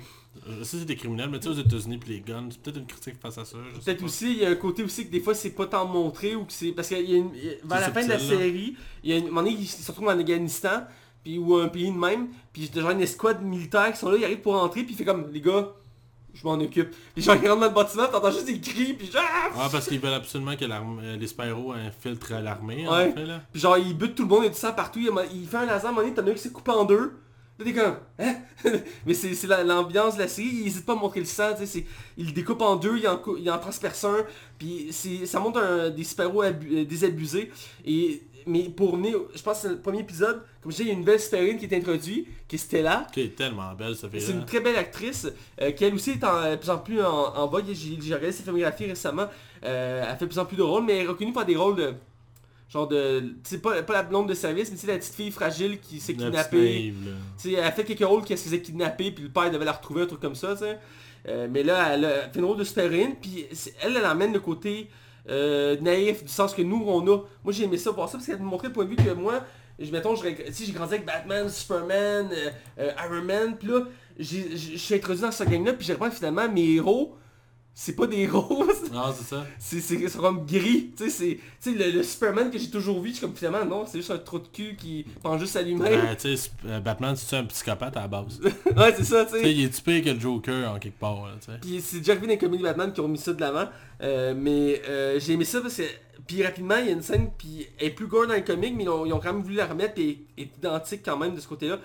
[0.47, 2.77] Euh, ça, c'est des criminels, mais tu sais, aux États-Unis puis les guns, c'est peut-être
[2.77, 3.57] une critique face à ça.
[3.69, 4.05] je sais Peut-être pas.
[4.05, 6.45] aussi, il y a un côté aussi que des fois c'est pas tant montré ou
[6.45, 6.71] que c'est.
[6.71, 7.29] Parce qu'il y a une.
[7.35, 8.43] il y a- Vers la C'est fin de la subtil, là.
[8.45, 10.85] série, il y a une un moment donné, ils se retrouvent en Afghanistan,
[11.23, 14.23] puis ou un pays de même, puis genre une escouade militaire qui sont là, ils
[14.25, 15.67] arrivent pour rentrer, puis il fait comme les gars,
[16.33, 16.89] je m'en occupe.
[17.13, 19.21] Puis genre ils rentrent dans le bâtiment, t'entends juste des cris, puis genre.
[19.55, 23.11] Ah, parce qu'ils veulent absolument que euh, les super-héros infiltrent l'armée, Ouais.
[23.11, 23.41] en fait, là.
[23.51, 25.85] Puis genre il bute tout le monde et tout ça partout, il, fait un laser,
[25.85, 27.13] à un moment donné, t'en as un qui s'est coupé en deux.
[27.63, 28.35] Là t'es comme, hein?
[29.05, 31.51] Mais c'est c'est la- l'ambiance de la série, il hésite pas à montrer le sang,
[31.53, 31.85] tu sais, c'est-
[32.17, 34.25] il le découpe en deux, il en, il en transperce un,
[34.57, 37.51] puis c'est- ça montre un, des super-héros euh, désabusés.
[37.85, 40.93] Et, mais pour venir, je pense que c'est le premier épisode, comme je disais, il
[40.93, 43.07] y a une belle super-héroïne qui est introduite, qui est Stella.
[43.13, 45.27] Qui est tellement belle, ça fait C'est une très belle actrice,
[45.61, 47.63] euh, qui elle aussi est en, de plus en plus en, en vogue.
[47.67, 49.27] J'ai j'ai regardé sa filmographie récemment.
[49.63, 51.55] Euh, elle fait de plus en plus de rôles, mais elle est reconnue pour des
[51.55, 51.93] rôles de...
[52.73, 53.35] Genre de...
[53.43, 56.15] C'est pas, pas la blonde de service, mais c'est la petite fille fragile qui s'est
[56.15, 56.91] kidnappée.
[57.39, 59.63] Tu sais, elle a fait quelques rôles qu'elle se faisait kidnapper, puis le père devait
[59.63, 60.79] la retrouver, un truc comme ça, tu sais.
[61.27, 63.45] Euh, mais là, elle a fait un rôle de super-héroïne, puis
[63.79, 64.89] elle, elle amène le côté
[65.29, 67.17] euh, naïf, du sens que nous, on a...
[67.43, 69.11] Moi, j'ai aimé ça, voir ça, parce qu'elle me montrait le point de vue que
[69.11, 69.45] moi,
[69.77, 72.27] je, mettons, je, si j'ai grandi avec Batman, Superman,
[72.79, 73.81] euh, Iron Man, puis là,
[74.17, 77.15] je suis introduit dans ce gang-là, puis j'ai finalement, mes héros,
[77.75, 79.45] c'est pas des héros, Non, c'est ça.
[79.57, 83.35] c'est comme gris, tu sais, le, le Superman que j'ai toujours vu, je suis comme
[83.35, 86.15] finalement, non, c'est juste un trou de cul qui pense juste à lui-même.
[86.19, 88.39] Tu sais, euh, Batman, c'est un psychopathe à la base?
[88.43, 91.31] ouais, c'est ça, tu sais, il est pire que le Joker en quelque part, là,
[91.39, 91.57] tu sais.
[91.59, 93.67] Puis c'est déjà arrivé dans les comédies Batman qui ont mis ça de l'avant.
[94.01, 95.83] Euh, mais euh, j'ai aimé ça parce que...
[96.27, 98.73] Puis rapidement, il y a une scène, puis elle est plus gore dans les comics,
[98.75, 101.35] mais ils ont, ils ont quand même voulu la remettre, elle est identique quand même
[101.35, 101.79] de ce côté-là.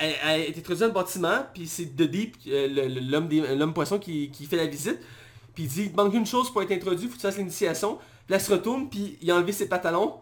[0.00, 4.30] Elle, elle est introduite dans le bâtiment, puis c'est The Deep, euh, l'homme poisson qui,
[4.30, 4.98] qui fait la visite.
[5.54, 7.96] Puis il dit, il manque une chose pour être introduit, faut que tu fasses l'initiation.
[7.96, 10.14] Puis là, elle se retourne, puis il a enlevé ses pantalons.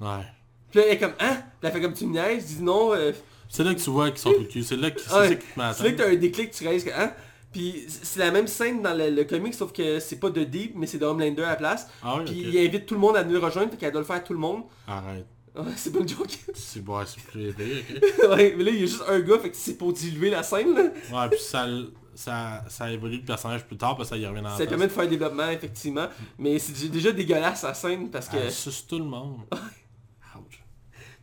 [0.00, 0.24] Ouais.
[0.70, 1.34] Puis là, elle est comme, hein?
[1.60, 3.12] Puis elle fait comme tu me niaises, je dis non, euh,
[3.48, 4.62] C'est là que tu vois qu'ils sont cul.
[4.62, 5.38] C'est là que c'est Ouais.
[5.74, 7.12] C'est là que t'as un déclic, tu réalises que, hein?
[7.50, 10.74] Puis c'est la même scène dans le, le comic, sauf que c'est pas de Deep,
[10.76, 11.88] mais c'est de Homelander à la place.
[12.02, 14.02] Ah oui, Puis il invite tout le monde à venir le rejoindre, fait qu'elle doit
[14.02, 14.64] le faire à tout le monde.
[14.86, 15.26] Arrête.
[15.58, 16.38] Ouais, c'est pas une joke.
[16.54, 18.28] C'est bon, c'est plus épais, ok.
[18.36, 20.42] ouais, mais là, il y a juste un gars, fait que c'est pour diluer la
[20.44, 20.82] scène, là.
[21.12, 21.66] Ouais, puis ça,
[22.14, 24.58] ça, ça évolue le personnage plus tard parce que ça y revient dans la Ça
[24.58, 24.68] face.
[24.68, 26.06] permet de faire un développement, effectivement.
[26.38, 28.36] Mais c'est dé- déjà dégueulasse, la scène, parce que...
[28.36, 29.38] Elle suce tout le monde.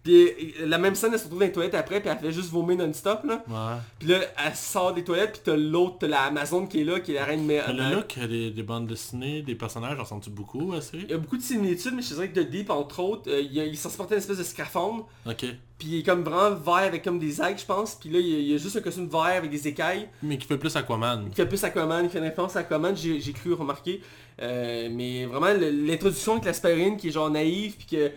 [0.06, 0.28] Puis
[0.62, 2.50] euh, la même scène, elle se retrouve dans les toilettes après, puis elle fait juste
[2.50, 3.44] vomir non-stop, là.
[3.50, 3.82] Ouais.
[4.00, 7.02] Puis là, elle sort des toilettes, puis t'as l'autre, t'as la Amazon qui est là,
[7.02, 7.44] qui est la reine...
[7.44, 11.04] Mais le look des, des bandes dessinées, des personnages, ressemble-tu beaucoup à la série?
[11.06, 13.42] Il y a beaucoup de similitudes, mais je dirais que The Deep, entre autres, euh,
[13.42, 15.08] il, il s'en porter une espèce de scaphandre.
[15.26, 15.46] Ok.
[15.78, 17.96] Puis il est comme vraiment vert avec comme des algues, je pense.
[17.96, 20.08] Puis là, il y a, il a juste un costume vert avec des écailles.
[20.24, 21.26] Mais qui fait plus Aquaman.
[21.28, 24.02] Il fait plus Aquaman, il fait une référence à Aquaman, j'ai cru remarquer.
[24.42, 28.10] Euh, mais vraiment, l'introduction avec l'aspirine qui est genre naïve, puis que euh,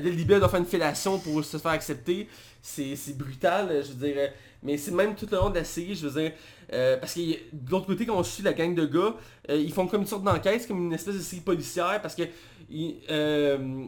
[0.00, 2.28] dès le doit faire une fellation pour se faire accepter,
[2.62, 4.16] c'est brutal, euh, je veux dire.
[4.18, 4.28] euh,
[4.62, 6.32] Mais c'est même tout le long de la série, je veux dire.
[6.72, 9.14] euh, parce que de l'autre côté, quand on suit la gang de gars,
[9.50, 12.22] euh, ils font comme une sorte d'enquête, comme une espèce de série policière, parce que
[12.70, 13.84] il- euh,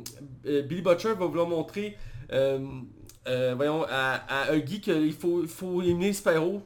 [0.46, 1.96] euh, Billy Butcher va vouloir montrer
[2.32, 2.58] euh,
[3.26, 6.62] euh, voyons, à, à Huggy qu'il faut, faut éliminer les.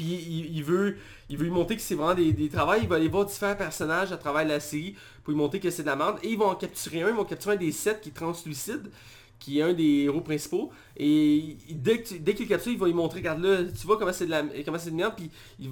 [0.00, 0.96] Puis il, veut,
[1.28, 2.80] il veut lui montrer que c'est vraiment des, des travails.
[2.84, 5.82] Il va aller voir différents personnages à travers la série pour lui montrer que c'est
[5.82, 6.18] de la merde.
[6.22, 8.90] Et ils vont en capturer un, ils vont capturer un des sept qui est translucide,
[9.38, 10.70] qui est un des héros principaux.
[10.96, 13.98] Et dès tu- dès qu'il le capture, il va lui montrer, regarde là, tu vois
[13.98, 15.14] comment c'est de la comment c'est de merde.
[15.16, 15.68] Puis, il,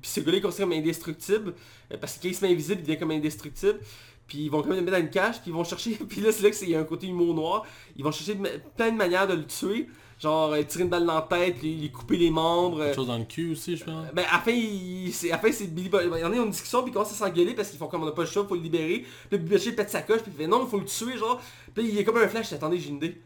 [0.00, 1.54] puis ce gars-là est comme indestructible.
[1.92, 3.78] euh, Parce que quand se met invisible, il devient comme indestructible.
[4.26, 6.20] Puis ils vont quand même le mettre dans une cage, puis ils vont chercher, puis
[6.20, 7.64] là c'est là qu'il y a un côté humour noir,
[7.96, 8.36] ils vont chercher
[8.76, 9.88] plein de manières de le tuer,
[10.22, 12.96] genre euh, tirer une balle dans la tête, lui, lui couper les membres, euh, Quelque
[12.96, 14.06] chose dans le cul aussi, je pense.
[14.14, 16.08] ben, à la fin, il, c'est, à la fin, c'est Billy Butcher.
[16.14, 18.02] Il y en a une discussion, puis ils commencent à s'engueuler parce qu'ils font comme
[18.02, 19.04] on n'a pas le choix, faut le libérer.
[19.28, 21.40] Puis Billy Butcher pète sa coche, puis il fait non, il faut le tuer, genre.
[21.74, 23.20] Puis il est comme un flash, attendez, j'ai une idée.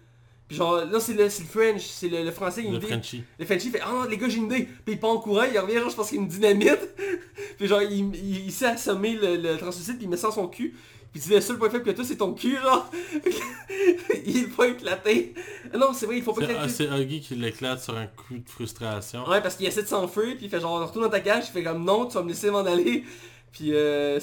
[0.49, 2.87] Puis genre, là, c'est le, le French, c'est le, le français, il a Le idée.
[2.87, 3.25] Frenchie.
[3.39, 4.69] Le Frenchie fait, ah non, les gars, j'ai une idée.
[4.85, 6.79] Puis il part en courant, il revient, genre, je pense qu'il y a une dynamite.
[7.59, 10.35] puis genre, il, il, il sait assommer le, le translucide, puis il met ça dans
[10.35, 10.75] son cul.
[11.17, 12.91] Puis il dit, le seul point faible que toi, c'est ton cul, genre.
[14.27, 15.33] il est pas éclaté.
[15.73, 16.69] Ah Non, c'est vrai, il faut pas éclater.
[16.69, 19.27] c'est Huggy qui l'éclate sur un coup de frustration.
[19.27, 21.53] Ouais, parce qu'il essaie de s'enfuir, puis il fait genre, retourne dans ta cage, il
[21.53, 23.03] fait comme non, tu vas me laisser m'en aller.
[23.51, 24.15] Puis, euh,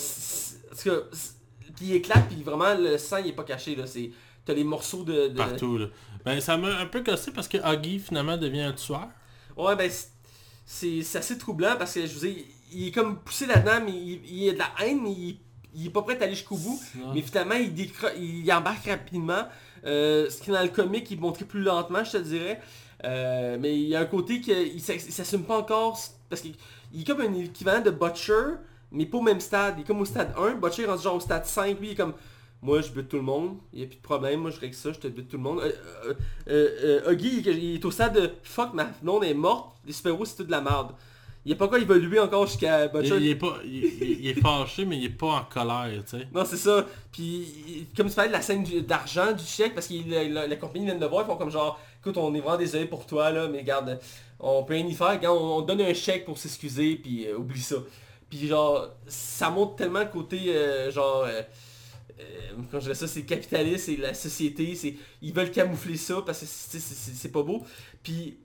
[0.69, 1.05] parce que,
[1.75, 3.87] puis il éclate, puis vraiment, le sang, il est pas caché, là.
[3.87, 4.11] C'est,
[4.45, 5.29] t'as les morceaux de...
[5.29, 5.87] de- Partout, là.
[6.23, 9.07] Ben, ça m'a un peu cassé parce que Huggy, finalement, devient un tueur.
[9.57, 9.89] Ouais, ben,
[10.63, 14.21] c'est- assez troublant, parce que, je vous dis, il est comme poussé là-dedans, mais il,
[14.25, 15.39] il a de la haine, mais il,
[15.75, 16.79] il est pas prêt à aller jusqu'au bout.
[17.13, 19.43] Mais finalement, il, décro- il embarque rapidement.
[19.85, 22.59] Euh, ce qui dans le comic, il montrait plus lentement, je te dirais.
[23.05, 26.55] Euh, mais il y a un côté qu'il s'ass- il s'assume pas encore parce qu'il
[26.93, 28.55] il est comme un équivalent de Butcher,
[28.91, 29.75] mais pas au même stade.
[29.77, 31.91] Il est comme au stade 1, Butcher est rendu genre au stade 5, lui il
[31.91, 32.13] est comme
[32.61, 34.73] moi je bute tout le monde, il n'y a plus de problème, moi je règle
[34.73, 35.61] ça, je te bute tout le monde.
[36.47, 39.93] Euh, Huggy, il, est- il est au stade de fuck ma blonde est morte, les
[39.93, 40.91] super-héros c'est tout de la merde.
[41.45, 43.17] Il n'y a pas encore évolué encore jusqu'à Il, Butcher?
[43.17, 46.27] il est pas, il, est fâché, mais il est pas en colère, tu sais.
[46.33, 46.85] Non, c'est ça.
[47.11, 50.85] Puis, comme tu parlais de la scène d'argent, du chèque, parce que la, la- compagnie
[50.85, 53.29] vient de le voir, ils font comme genre, écoute, on est vraiment désolé pour toi,
[53.31, 53.99] là, mais regarde,
[54.39, 55.11] on peut rien y faire.
[55.11, 57.75] Regarde, on, on donne un chèque pour s'excuser, puis euh, oublie ça.
[58.29, 61.41] Puis genre, ça montre tellement le côté, euh, genre, euh,
[62.19, 62.23] euh,
[62.71, 66.39] quand je dis ça, c'est capitaliste, c'est la société, c'est ils veulent camoufler ça parce
[66.39, 67.63] que c'est pas beau.
[68.01, 68.37] Puis,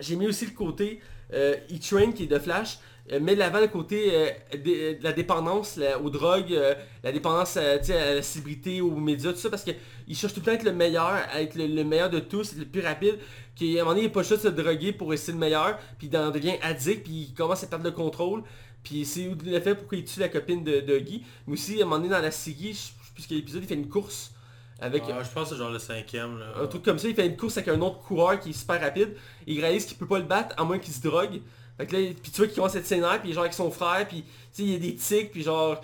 [0.00, 1.00] j'ai mis aussi le côté
[1.32, 2.78] euh, E-Train qui est de Flash,
[3.12, 6.58] euh, met de l'avant le côté euh, de la dépendance aux drogues,
[7.02, 10.46] la dépendance sais, à la célébrité, aux médias, tout ça, parce qu'il cherche tout le
[10.46, 13.18] temps à être le meilleur, à être le, le meilleur de tous, le plus rapide,
[13.56, 16.08] qu'à un moment donné, il n'est pas juste se droguer pour essayer le meilleur, puis
[16.10, 18.42] il en devient addict, puis il commence à perdre le contrôle,
[18.82, 21.82] puis c'est le fait pourquoi il tue la copine de, de Guy, mais aussi à
[21.82, 24.32] un moment donné dans la série, je sais plus quel épisode, il fait une course
[24.80, 26.46] avec je pense que c'est genre le cinquième, là.
[26.62, 28.80] un truc comme ça, il fait une course avec un autre coureur qui est super
[28.80, 31.40] rapide, il réalise qu'il peut pas le battre à moins qu'il se drogue.
[31.76, 33.70] Fait que là, puis tu vois qu'il commence à être sénère, puis genre avec son
[33.70, 35.80] frère, puis tu sais, il y a des tics, puis genre...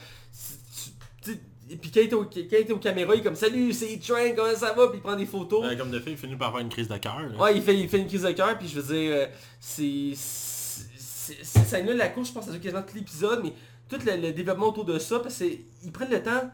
[1.70, 4.32] et puis quand il, est au, est aux caméras, il est comme salut, c'est Train,
[4.36, 4.88] comment ça va?
[4.88, 5.76] Puis il prend des photos.
[5.76, 7.20] Comme de fait, il finit par avoir une crise de cœur.
[7.38, 9.26] Ouais, il fait, il fait une crise de cœur, puis je veux dire, euh,
[9.60, 10.12] c'est...
[10.16, 13.54] Ça annule la course, je pense, ça dure quasiment tout l'épisode, mais
[13.88, 16.50] tout le, le développement autour de ça, parce qu'ils prennent le temps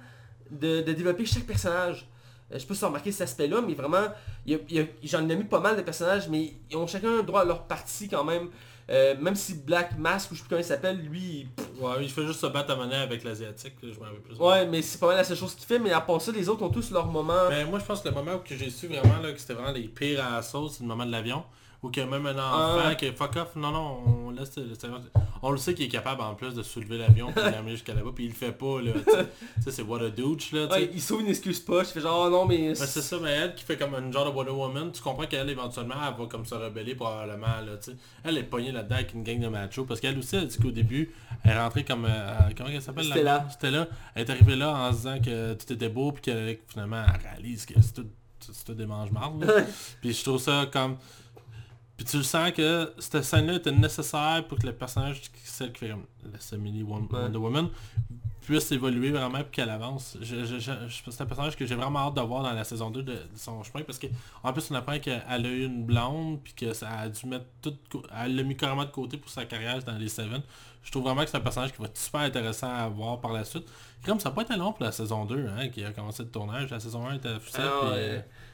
[0.50, 2.06] de, de développer chaque personnage.
[2.52, 4.06] Euh, je sais pas remarqué cet aspect-là, mais vraiment,
[4.46, 7.44] il il j'en ai mis pas mal de personnages, mais ils ont chacun droit à
[7.44, 8.48] leur partie quand même.
[8.88, 12.02] Euh, même si Black Mask, ou je sais plus comment il s'appelle, lui, pff, Ouais,
[12.02, 14.34] il fait juste se battre à monnaie avec l'asiatique, là, je m'en rappelle plus.
[14.36, 16.48] ouais, mais c'est pas mal la seule chose qu'il fait, mais à part ça, les
[16.48, 17.48] autres ont tous leur moment.
[17.50, 19.70] Mais moi je pense que le moment où j'ai su vraiment là, que c'était vraiment
[19.70, 21.44] les pires à la sauce, c'est le moment de l'avion.
[21.82, 22.94] Ou qu'il y a même un enfant Ah.
[22.94, 24.66] qui fuck off, non non, on laisse le-
[25.42, 28.10] On le sait qu'il est capable en plus de soulever l'avion pour l'amener jusqu'à là-bas,
[28.14, 28.92] puis il le fait pas là.
[28.92, 29.70] tu sais.
[29.70, 30.66] C'est what a douche là.
[30.66, 32.74] Ouais, il sauve une excuse pas, je fais genre, oh non, mais...
[32.74, 35.48] C'est ça, mais elle qui fait comme une genre de Wonder Woman, tu comprends qu'elle
[35.48, 37.96] éventuellement elle va comme se rebeller probablement là, tu sais.
[38.24, 40.70] Elle est pognée là-dedans avec une gang de machos parce qu'elle aussi elle dit qu'au
[40.72, 41.10] début
[41.44, 43.38] elle est rentrée comme euh, comment elle s'appelle la Stella.
[43.38, 43.52] blonde?
[43.52, 43.88] Stella.
[44.14, 47.20] Elle est arrivée là en se disant que tout était beau puis qu'elle finalement elle
[47.26, 48.06] réalise que c'est tout,
[48.40, 49.08] c'est c'est tout des mange
[50.02, 50.96] Puis je trouve ça comme
[52.00, 55.80] puis tu le sens que cette scène-là était nécessaire pour que le personnage, celle qui
[55.80, 57.36] fait comme la Semini Wonder.
[57.36, 57.68] Woman,
[58.40, 60.16] puisse évoluer vraiment puis qu'elle avance.
[60.22, 62.64] Je, je, je- je- c'est un personnage que j'ai vraiment hâte de voir dans la
[62.64, 64.06] saison 2 de, de son chemin parce que
[64.42, 67.44] en plus on apprend qu'elle a eu une blonde puis que ça a dû mettre
[67.60, 67.76] tout
[68.18, 70.40] elle l'a mis carrément de côté pour sa carrière dans les Seven.
[70.82, 73.34] Je trouve vraiment que c'est un personnage qui va être super intéressant à voir par
[73.34, 73.68] la suite.
[74.06, 76.30] Comme ça n'a pas été long pour la saison 2 hein, qui a commencé le
[76.30, 76.70] tournage.
[76.70, 77.68] La saison 1 était officielle.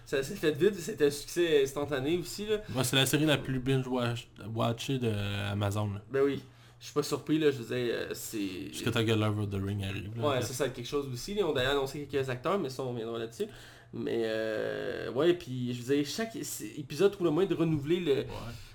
[0.06, 2.56] Ça s'est fait vite, c'était un succès instantané aussi là.
[2.74, 5.10] ouais, c'est la série la plus binge-watchée de
[5.50, 5.86] Amazon.
[5.94, 6.00] là.
[6.10, 6.40] Ben oui,
[6.78, 8.68] je suis pas surpris là, je veux dire, euh, c'est...
[8.72, 10.10] Jusqu'à temps que Love of the Ring arrive.
[10.16, 10.28] là.
[10.28, 11.34] Ouais, ça, ça quelque chose aussi.
[11.34, 13.46] Ils ont d'ailleurs annoncé quelques acteurs, mais ça, on reviendra là-dessus.
[13.92, 16.36] Mais, euh, ouais, puis je veux dire, chaque
[16.76, 18.26] épisode trouve le moyen de renouveler le, Ouais.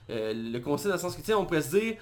[0.09, 1.95] euh, le concept dans le sens que, tu sais, on pourrait se dire,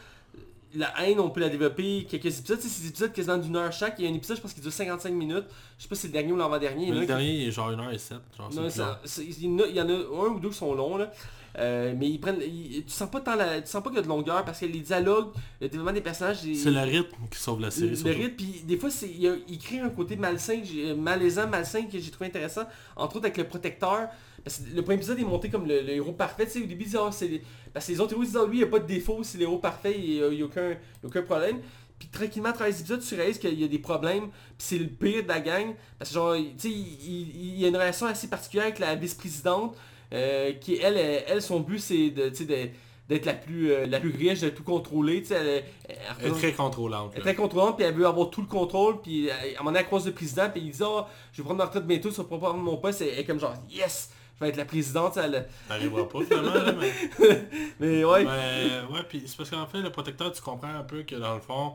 [0.75, 2.59] la haine, on peut la développer quelques épisodes.
[2.59, 3.95] Tu sais, ces épisodes quasiment d'une heure chaque.
[3.99, 5.45] Il y a un épisode, je pense, qui dure 55 minutes.
[5.77, 6.91] Je sais pas si c'est le dernier ou l'avant-dernier.
[6.91, 8.13] Le qui- dernier est genre 1h07.
[8.37, 8.95] Genre, c'est non, plus ça- long.
[9.05, 11.11] c'est- il y en a- un ou deux qui sont longs là.
[11.57, 12.39] Euh, mais ils prennent.
[12.45, 14.59] ils- tu sens pas tant la, tu sens pas qu'il y a de longueur parce
[14.59, 15.29] que les dialogues,
[15.59, 16.41] le développement des personnages.
[16.41, 17.89] C'est le rythme qui sauve la série.
[17.89, 18.11] le surtout.
[18.19, 20.61] rythme, puis des fois, c'est, il, il crée un côté malsain,
[20.95, 24.09] malaisant, malsain que j'ai trouvé intéressant, entre autres avec le protecteur.
[24.43, 26.65] Parce que le premier épisode est monté comme le, le héros parfait, tu sais, au
[26.65, 27.41] début, ils disent, Ah, c'est...
[27.73, 29.19] parce que les autres héros ils disent, Ah, lui, il n'y a pas de défaut,
[29.23, 31.59] c'est l'héros parfait, il n'y a, a aucun, problème.
[31.97, 34.77] Puis tranquillement, à travers les épisodes, tu réalises qu'il y a des problèmes, puis c'est
[34.77, 35.75] le pire de la gang.
[35.97, 39.75] Parce que genre, tu sais, il, y a une relation assez particulière avec la vice-présidente,
[40.13, 42.69] euh, qui, elle, elle, son but, c'est de, tu sais, de-
[43.09, 46.53] d'être la plus, euh, la plus riche, de tout contrôler, elle, elle Elle est très
[46.53, 47.11] contrôlante.
[47.15, 49.57] elle est très contrôlante, puis elle veut avoir tout le contrôle, puis euh, à un
[49.59, 51.85] moment donné, elle croise le président, puis il dit «Ah, je vais prendre ma retraite
[51.87, 54.57] bientôt, ça va pas prendre mon poste.» Elle est comme genre «Yes, je vais être
[54.57, 56.53] la présidente.» elle- Ça arrivera pas finalement.
[56.53, 56.91] là, mais...
[57.79, 61.03] Mais ouais, Mais, ouais, puis c'est parce qu'en fait, le protecteur, tu comprends un peu
[61.03, 61.73] que dans le fond,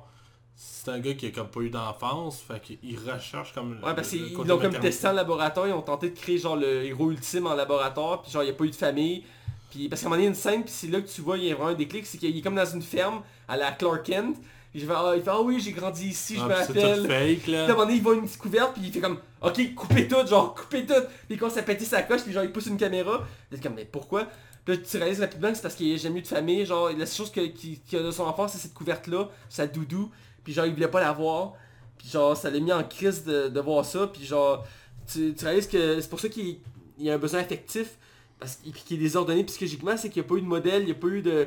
[0.57, 3.73] c'est un gars qui a comme pas eu d'enfance, fait qu'il recherche comme...
[3.83, 6.39] ouais parce le- le qu'ils l'ont comme testé en laboratoire, ils ont tenté de créer
[6.39, 9.25] genre le héros ultime en laboratoire, puis genre il n'y a pas eu de famille.
[9.71, 11.09] Puis parce qu'à un moment donné, il y a une scène, puis c'est là que
[11.09, 13.23] tu vois, il y a vraiment un déclic, c'est qu'il est comme dans une ferme,
[13.49, 14.37] à la Clark Kent.
[14.75, 16.81] Je fais, ah, il fait «Ah oui, j'ai grandi ici, je Ah, me puis c'est
[16.81, 17.03] rappelle.
[17.03, 17.73] tout» fake Puis à un là.
[17.75, 20.55] moment donné, il voit une petite couverte, puis il fait comme, ok, coupez tout, genre,
[20.55, 20.95] coupez tout.
[20.95, 23.25] Puis il commence à péter sa coche, puis genre, il pousse une caméra.
[23.51, 24.27] Puis comme, mais pourquoi?
[24.65, 26.89] Puis là, tu réalises rapidement que c'est parce qu'il a jamais eu de famille, genre,
[26.91, 30.11] la seule chose qu'il qu'il a de son enfance, c'est cette couverte-là, sa doudou.
[30.43, 31.53] Puis genre, il voulait pas la voir.
[31.99, 34.07] Puis genre, ça l'a mis en crise de, de voir ça.
[34.09, 34.65] Puis genre,
[35.07, 36.57] tu, tu réalises que c'est pour ça qu'il
[36.99, 37.97] il y a un besoin affectif.
[38.41, 40.91] Parce qu'il est désordonné psychologiquement, c'est qu'il n'y a pas eu de modèle, il n'y
[40.91, 41.47] a pas eu de...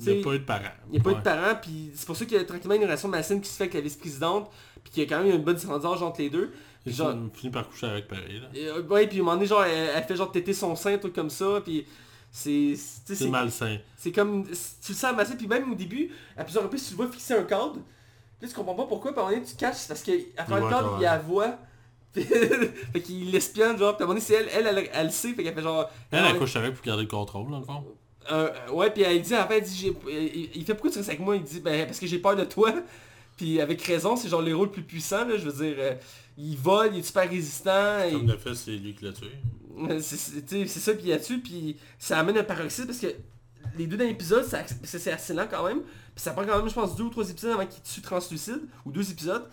[0.00, 0.62] Il n'y a pas eu de parents.
[0.88, 2.74] il n'y a pas eu de parents, puis c'est pour ça qu'il y a tranquillement
[2.76, 4.48] une relation malsaine qui se fait avec la vice-présidente,
[4.84, 6.52] puis qu'il y a quand même une bonne différence d'âge entre les deux.
[6.86, 8.48] Il genre- finit par coucher avec pareil là.
[8.54, 10.74] Et, euh, ouais, puis à un moment donné, genre, elle, elle fait genre téter son
[10.76, 11.84] sein, un truc comme ça, puis
[12.30, 12.74] c'est...
[12.76, 13.78] C'est malsain.
[13.96, 14.44] c'est comme...
[14.44, 17.34] Tu le sens malsain, puis même au début, à plusieurs reprises, tu le vois fixer
[17.34, 17.76] un cadre,
[18.38, 20.44] puis tu comprends pas pourquoi, puis à un moment donné, tu caches, c'est parce qu'à
[20.44, 21.58] travers le cadre, il y a la voix.
[22.12, 22.22] Puis-
[22.92, 25.12] fait qu'il l'espionne, genre, puis à un moment donné, c'est elle, elle, elle, elle le
[25.12, 25.90] sait, fait qu'elle fait genre...
[26.12, 27.84] Elle, Ah, elle couche avec pour garder le contrôle dans le fond.
[28.30, 31.08] Euh, ouais, puis elle dit, en fait, elle dit, il, il fait pourquoi tu restes
[31.08, 31.36] avec moi?
[31.36, 32.72] Il dit, ben parce que j'ai peur de toi.
[33.38, 35.94] Puis avec raison, c'est genre l'héros le plus puissant, là, je veux dire, euh,
[36.36, 39.28] il vole, il est super résistant, Comme de fait, c'est lui qui l'a tué.
[40.00, 43.06] c'est ça, puis il y a dessus, puis ça amène un paroxysme parce que
[43.76, 44.44] les deux derniers épisodes,
[44.82, 47.30] c'est assez lent quand même, puis ça prend quand même, je pense, deux ou trois
[47.30, 49.44] épisodes avant qu'il tue Translucide, ou deux épisodes.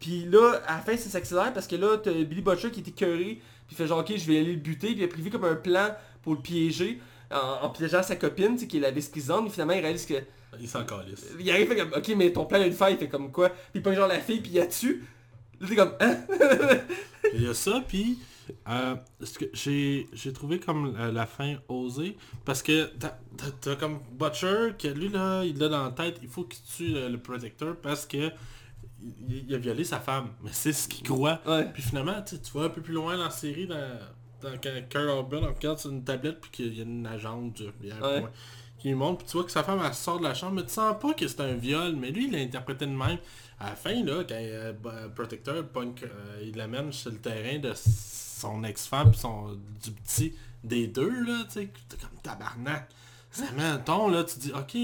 [0.00, 2.90] Puis là, à la fin, ça s'accélère parce que là, t'as Billy Butcher qui était
[2.90, 5.30] curé, puis il fait genre, ok, je vais aller le buter, puis il a prévu
[5.30, 7.00] comme un plan pour le piéger,
[7.32, 10.14] en, en piégeant sa copine, qui est la vice-présidente, mais finalement, il réalise que...
[10.60, 11.26] Il s'en calisse.
[11.40, 13.50] Il arrive, fait comme, ok, mais ton plan, a une faille, il fait comme quoi?
[13.72, 15.02] Puis il genre la fille, puis il a dessus.
[15.60, 16.16] Là, t'es comme, hein?
[17.34, 18.18] Il y a ça, puis
[18.68, 24.74] euh, ce que j'ai j'ai trouvé comme la fin osée, parce que t'as comme Butcher,
[24.78, 27.76] que lui là, il l'a dans la tête, il faut qu'il tue le, le Protector,
[27.76, 28.30] parce que
[29.00, 30.28] il, il a violé sa femme.
[30.42, 31.40] Mais c'est ce qu'il croit.
[31.46, 31.66] Ouais.
[31.72, 33.98] Puis finalement, tu vas un peu plus loin dans la série, dans,
[34.88, 37.64] Kurt Urban regarde sur une tablette, puis qu'il y a une agente du
[38.02, 38.24] Ouais.
[38.78, 40.64] qui lui montre, puis tu vois que sa femme, elle sort de la chambre, mais
[40.64, 43.18] tu sens pas que c'est un viol, mais lui, il l'a interprété de même.
[43.60, 47.58] À la fin, là, quand euh, bah, Protector, Punk, euh, il l'amène sur le terrain
[47.58, 50.34] de son ex-femme, puis son, du petit,
[50.64, 51.68] des deux, là, tu sais,
[52.00, 52.88] comme tabarnak.
[53.30, 54.74] Ça met un ton, là, tu dis, ok,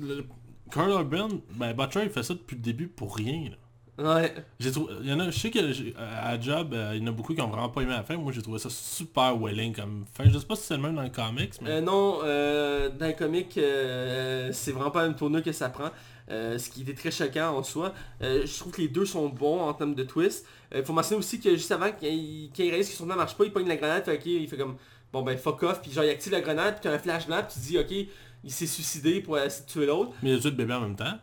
[0.00, 0.24] le,
[0.70, 3.56] Carl Urban, ben Butcher, il fait ça depuis le début pour rien, là.
[3.98, 4.34] Ouais.
[4.58, 5.58] J'ai trouvé, il y en a, je sais que
[5.98, 8.16] à Job, euh, il y en a beaucoup qui ont vraiment pas aimé la fin.
[8.16, 10.24] Moi, j'ai trouvé ça super welling comme fin.
[10.28, 11.70] Je sais pas si c'est le même dans le comics, mais...
[11.70, 15.68] Euh, non, euh, dans les comics, euh, c'est vraiment pas la même tournure que ça
[15.68, 15.90] prend.
[16.30, 17.92] Euh, ce qui était très choquant en soi.
[18.22, 20.46] Euh, je trouve que les deux sont bons en termes de twist.
[20.74, 23.16] Il faut mentionner aussi que juste avant, quand il, quand il réalise que son plan
[23.16, 24.76] marche pas, il pogne la grenade, fait, ok, il fait comme
[25.12, 27.42] bon ben fuck off, puis genre il active la grenade, puis t'as un flash blanc,
[27.46, 28.08] puis tu dis ok,
[28.44, 30.12] il s'est suicidé pour essayer de tuer l'autre.
[30.22, 31.18] mais il y a tué le bébé en même temps.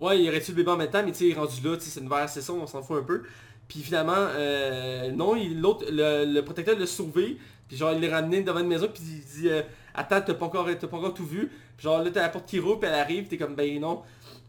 [0.00, 1.60] Ouais, il aurait tué le bébé en même temps, mais tu sais, il est rendu
[1.62, 3.22] là, tu sais, c'est une verre c'est on s'en fout un peu.
[3.68, 7.38] Puis finalement, euh, non, l'autre, le, le protecteur l'a sauvé,
[7.68, 9.62] puis genre il l'a ramené devant une maison, puis il dit euh,
[9.94, 11.46] Attends, t'as pas, encore, t'as pas encore tout vu.
[11.76, 14.02] Puis genre là, t'as la porte qui roule, puis elle arrive, t'es comme Ben non.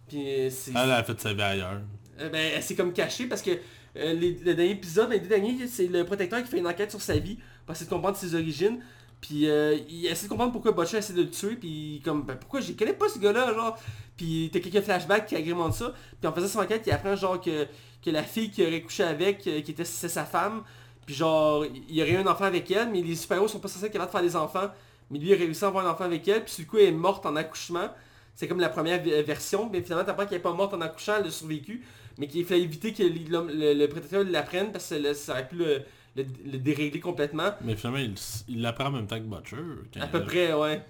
[0.07, 0.71] Puis euh, c'est...
[0.71, 1.81] Elle a fait sa vie ailleurs.
[2.19, 3.51] Euh, ben, elle s'est comme cachée parce que
[3.95, 7.01] les- le dernier épisode, les deux derniers, c'est le protecteur qui fait une enquête sur
[7.01, 8.79] sa vie pour essayer de comprendre ses origines.
[9.25, 11.55] Puis euh, il essaie de comprendre pourquoi Butcher essaie de le tuer.
[11.55, 13.77] Puis comme, ben, pourquoi je connais pas ce gars-là, genre?
[14.17, 15.93] Puis t'as quelques flashbacks qui agrémentent ça.
[16.19, 17.65] Puis en faisant son enquête, il apprend genre que,
[18.03, 20.63] que la fille qui aurait couché avec, euh, qui était sa femme.
[21.05, 23.67] Puis genre, il y aurait eu un enfant avec elle, mais les super-héros sont pas
[23.67, 24.69] censés être capables de faire des enfants.
[25.09, 26.43] Mais lui, il a réussi à avoir un enfant avec elle.
[26.45, 27.89] Puis le coup, elle est morte en accouchement.
[28.35, 31.27] C'est comme la première version, mais finalement t'apprends qu'elle est pas morte en accouchant, elle
[31.27, 31.85] a survécu,
[32.17, 33.01] mais qu'il fallait éviter que
[33.31, 35.83] l'homme- le, le protecteur l'apprenne parce que ça aurait pu le,
[36.15, 37.51] le- le dérégler complètement.
[37.61, 38.13] Mais finalement, il
[38.47, 39.57] il l'apprend en même temps que Butcher.
[39.99, 40.81] À peu a- près, ouais.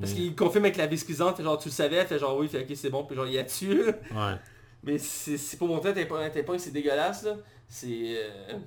[0.00, 2.48] Parce qu'il confirme avec la vis cuisante, fait genre tu le savais, fait genre oui,
[2.48, 3.84] fait ok c'est bon, puis genre il a tué.
[4.12, 4.34] Ouais.
[4.82, 7.36] mais c'est pour montrer à tel point, que c'est dégueulasse là.
[7.68, 8.16] C'est...
[8.18, 8.58] euh,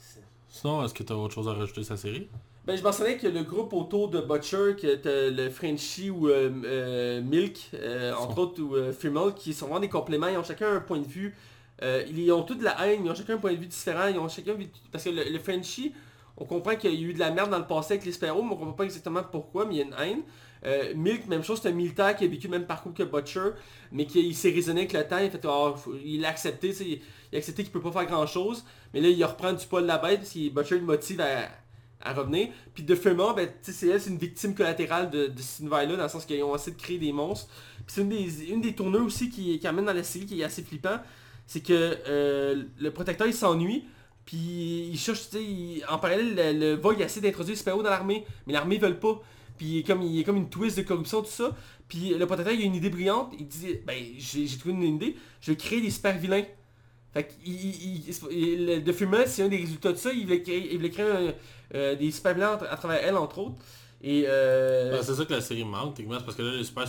[0.00, 2.28] c'est- Sinon, est-ce que t'as autre chose à rajouter la série?
[2.64, 6.50] Ben, je mentionnais que le groupe autour de Butcher, que t'as le Frenchie ou euh,
[6.64, 10.72] euh, Milk, euh, entre autres, ou Female, qui sont vraiment des compléments, ils ont chacun
[10.76, 11.34] un point de vue.
[11.82, 14.18] Euh, ils ont toute la haine, ils ont chacun un point de vue différent, ils
[14.18, 14.56] ont chacun...
[14.90, 15.92] Parce que le, le Frenchie,
[16.36, 18.42] on comprend qu'il y a eu de la merde dans le passé avec les Sparrows,
[18.42, 20.22] mais on comprend pas exactement pourquoi, mais il y a une haine.
[20.64, 23.50] Euh, Milk, même chose, c'est un militaire qui a vécu le même parcours que Butcher,
[23.92, 25.18] mais qui s'est raisonné avec le temps,
[26.04, 27.00] il, a a accepté, il,
[27.32, 29.84] il a accepté qu'il peut pas faire grand chose, mais là il reprend du poil
[29.84, 32.48] de la bête parce que Butcher le motive à, revenir.
[32.74, 36.08] Puis de Fremont, ben, c'est c'est une victime collatérale de, de cet univers-là, dans le
[36.08, 37.48] sens qu'ils ont essayé de créer des monstres.
[37.84, 40.44] Puis c'est une des, une tourneurs aussi qui, qui amène dans la série, qui est
[40.44, 40.98] assez flippant,
[41.46, 43.84] c'est que euh, le protecteur il s'ennuie,
[44.24, 48.24] puis il cherche, tu sais, en parallèle, le, le Vogue essaie d'introduire Sparrow dans l'armée,
[48.46, 49.20] mais l'armée veut pas.
[49.58, 51.56] Puis comme, il est comme une twist de corruption, tout ça.
[51.88, 55.16] Puis le protecteur, il a une idée brillante, il dit, ben j'ai trouvé une idée,
[55.40, 56.44] je vais créer des super vilains.
[57.14, 60.74] Fait qu'il il, le- de Fumer, c'est un des résultats de ça, il voulait créer,
[60.74, 61.34] il créer un-
[61.74, 63.56] euh, des super vilains à travers elle, entre autres.
[64.02, 66.86] Et euh, Ben, C'est ça que la série manque, c'est parce que là, les super-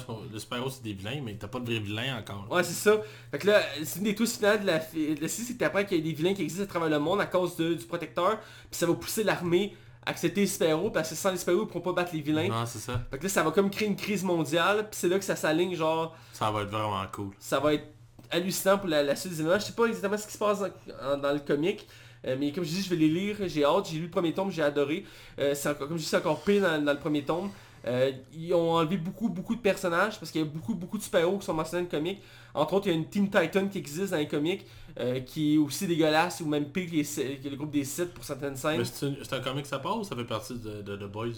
[0.70, 2.48] c'est des vilains, mais t'as pas de vrais vilains encore.
[2.52, 2.98] Ouais, c'est ça.
[3.32, 4.82] Fait que là, c'est une des twists finales de la, la
[5.28, 7.22] série, c'est que t'apprends qu'il y a des vilains qui existent à travers le monde
[7.22, 11.10] à cause de- du protecteur, puis ça va pousser l'armée à accepter les super-héros, parce
[11.10, 12.50] que sans les super-héros, ils pourront pas battre les vilains.
[12.50, 13.02] Non, c'est ça.
[13.10, 15.36] Fait que là, ça va comme créer une crise mondiale, puis c'est là que ça
[15.36, 17.30] s'aligne, genre, Ça va être vraiment cool.
[17.40, 17.86] ça va être
[18.30, 19.60] hallucinant pour la, la suite des événements.
[19.60, 21.88] Je sais pas exactement ce qui se passe dans, dans le comic,
[22.28, 24.34] euh, mais comme je dis, je vais les lire, j'ai hâte, j'ai lu le premier
[24.34, 25.06] tome, j'ai adoré.
[25.40, 27.50] Euh, encore, comme je dis, c'est encore pire dans, dans le premier tome.
[27.86, 31.04] Euh, ils ont enlevé beaucoup beaucoup de personnages parce qu'il y a beaucoup beaucoup de
[31.04, 32.22] super-héros qui sont mentionnés dans le comic.
[32.54, 34.66] Entre autres, il y a une Team Titan qui existe dans les comics
[35.00, 38.14] euh, qui est aussi dégueulasse ou même pire que, les que le groupe des Sith
[38.14, 38.80] pour certaines scènes.
[38.80, 38.86] Mais
[39.24, 41.34] c'est un comic ça passe ou ça fait partie de, de, de Boys?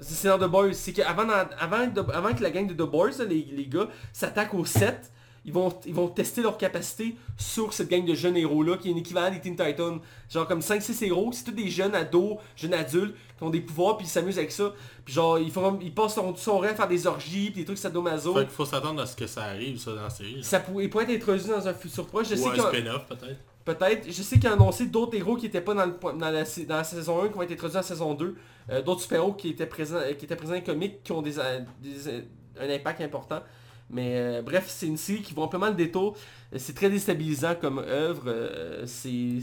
[0.00, 0.72] C'est dans The Boys.
[0.72, 5.12] C'est qu'avant avant, que la gang de The Boys, les, les gars, s'attaquent aux 7,
[5.44, 8.94] ils vont, ils vont tester leur capacité sur cette gang de jeunes héros-là, qui est
[8.94, 10.00] un équivalent des Teen Titans.
[10.30, 13.96] Genre comme 5-6 héros, c'est tous des jeunes ados, jeunes adultes, qui ont des pouvoirs,
[13.96, 14.72] puis ils s'amusent avec ça.
[15.04, 17.64] Puis genre, ils, font, ils passent son, son rêve à faire des orgies, puis des
[17.66, 18.34] trucs sadomaso.
[18.34, 20.42] Fait qu'il faut s'attendre à ce que ça arrive, ça, dans la série.
[20.42, 22.28] Ça pourrait, être introduit dans un futur proche.
[22.28, 23.40] Je Ou sais un spin-off, peut-être.
[23.64, 24.06] Peut-être.
[24.06, 26.76] Je sais qu'ils ont annoncé d'autres héros qui n'étaient pas dans, le, dans, la, dans
[26.76, 28.36] la saison 1 qui vont être introduits en saison 2.
[28.70, 31.38] Euh, d'autres super-héros qui étaient présents qui étaient présents dans les comics qui ont des,
[31.38, 32.20] euh, des, euh,
[32.60, 33.40] un impact important.
[33.90, 36.16] Mais euh, bref, c'est une série qui va amplement le détour.
[36.52, 38.24] Euh, C'est très déstabilisant comme œuvre.
[38.26, 39.38] euh, c'est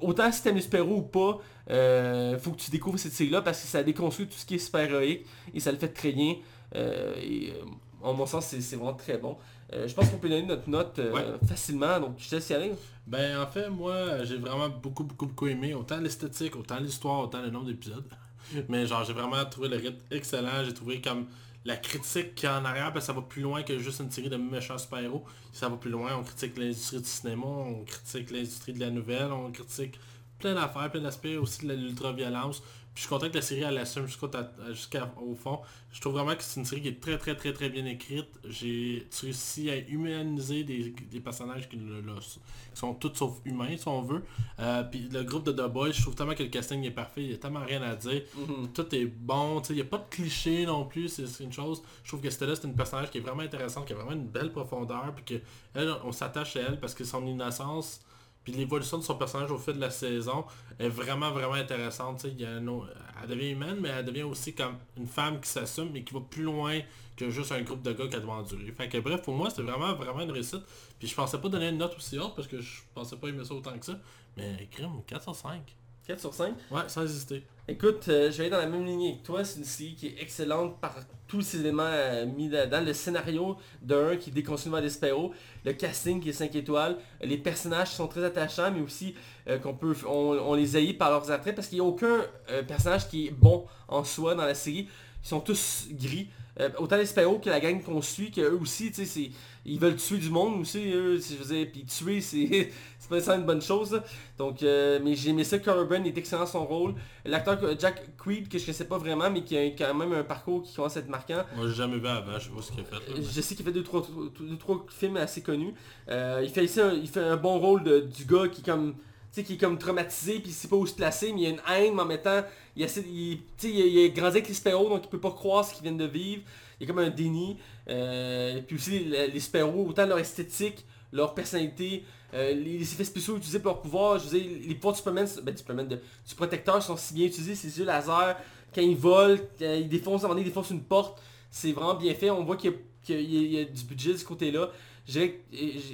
[0.00, 1.38] Autant si t'aimes les super-héros ou pas,
[1.70, 4.58] euh, faut que tu découvres cette série-là parce que ça déconstruit tout ce qui est
[4.58, 6.36] super-héroïque et ça le fait très bien.
[6.74, 7.64] Euh, et euh,
[8.02, 9.36] en mon sens, c'est vraiment très bon.
[9.72, 11.24] Je pense qu'on peut donner notre note Ouais.
[11.48, 12.72] facilement, donc je te laisse y aller.
[13.08, 17.42] Ben en fait moi j'ai vraiment beaucoup beaucoup beaucoup aimé autant l'esthétique, autant l'histoire, autant
[17.42, 18.04] le nombre d'épisodes.
[18.68, 21.26] Mais genre j'ai vraiment trouvé le rythme excellent, j'ai trouvé comme
[21.64, 24.36] la critique qui est en arrière, ça va plus loin que juste une série de
[24.36, 25.24] méchants super-héros.
[25.52, 29.32] Ça va plus loin, on critique l'industrie du cinéma, on critique l'industrie de la nouvelle,
[29.32, 29.98] on critique
[30.44, 32.60] plein d'affaires, plein d'aspects aussi de l'ultra-violence.
[32.94, 34.30] Puis je suis content que la série elle assume jusqu'au
[34.68, 35.60] jusqu'au fond.
[35.90, 38.28] Je trouve vraiment que c'est une série qui est très très très très bien écrite.
[38.44, 42.40] J'ai réussi à humaniser des, des personnages qui, qui,
[42.74, 44.22] sont tous sauf humains si on veut.
[44.60, 47.24] Euh, puis le groupe de The Boys, je trouve tellement que le casting est parfait,
[47.24, 48.22] il y a tellement rien à dire.
[48.36, 48.68] Mhm.
[48.72, 51.82] Tout est bon, il n'y a pas de clichés non plus, c'est une chose.
[52.04, 54.28] Je trouve que Stella c'est une personnage qui est vraiment intéressante, qui a vraiment une
[54.28, 58.02] belle profondeur, puis que elle, on s'attache à elle parce que son innocence
[58.44, 60.44] puis l'évolution de son personnage au fil de la saison
[60.78, 62.24] est vraiment, vraiment intéressante.
[62.24, 62.92] Il y a un autre-
[63.22, 66.20] Elle devient humaine, mais elle devient aussi comme une femme qui s'assume, mais qui va
[66.20, 66.80] plus loin
[67.16, 68.70] que juste un groupe de gars qu'elle doit endurer.
[68.72, 70.62] Fait que bref, pour moi, c'était vraiment, vraiment une réussite.
[70.98, 73.44] Puis je pensais pas donner une note aussi haute parce que je pensais pas aimer
[73.44, 73.98] ça autant que ça.
[74.36, 75.60] Mais crime, 4 sur 5.
[76.06, 76.54] 4 sur 5.
[76.70, 77.42] Ouais, sans hésiter.
[77.66, 79.44] Écoute, euh, je vais aller dans la même lignée que toi.
[79.44, 80.94] C'est une série qui est excellente par
[81.26, 82.82] tous ces éléments euh, mis là-dedans.
[82.82, 85.32] Le scénario d'un qui déconstruit vers Despero.
[85.64, 86.98] Le casting qui est 5 étoiles.
[87.22, 89.14] Les personnages qui sont très attachants, mais aussi
[89.48, 92.24] euh, qu'on peut, on, on les haït par leurs attraits parce qu'il n'y a aucun
[92.50, 94.88] euh, personnage qui est bon en soi dans la série.
[95.24, 96.28] Ils sont tous gris.
[96.60, 99.30] Euh, autant Despero que la gang qu'on suit, qu'eux aussi, tu sais,
[99.64, 102.70] ils veulent tuer du monde aussi, eux, je veux puis tuer, c'est
[103.08, 103.92] pas nécessairement une bonne chose.
[103.94, 104.04] là.
[104.38, 106.94] Donc, euh, mais j'ai aimé ça, Corbin est excellent son rôle.
[107.24, 110.22] L'acteur Jack Creed, que je ne sais pas vraiment, mais qui a quand même un
[110.22, 111.42] parcours qui commence à être marquant.
[111.56, 112.94] Moi, j'ai jamais vu avant, je sais pas ce qu'il a fait.
[112.94, 114.06] là, mais- Je sais qu'il fait deux trois,
[114.38, 115.74] deux, trois films assez connus.
[116.08, 118.94] Euh, il, fait ici un, il fait un bon rôle de- du gars qui comme
[119.34, 121.46] sais, qui est comme traumatisé puis il sait pas où se placer mais il y
[121.46, 122.42] a une haine mais en même temps
[122.76, 125.64] il, essaie- il, il, il a grandi avec les Sparrows donc il peut pas croire
[125.64, 126.42] ce qu'ils viennent de vivre
[126.80, 127.58] il y a comme un déni
[127.88, 133.36] Euh, puis aussi les, les autant leur esthétique leur personnalité euh, les, les effets spéciaux
[133.36, 136.34] utilisés pour leur pouvoir je veux dire les pouvoirs du Superman ben, du, Superman du
[136.34, 138.36] protecteur sont si bien utilisés ses yeux laser
[138.74, 141.20] quand il vole quand il défonce à un moment donné, il défonce une porte
[141.50, 142.30] c'est vraiment bien fait.
[142.30, 142.72] On voit qu'il
[143.08, 144.70] y, y a- du budget de ce côté-là.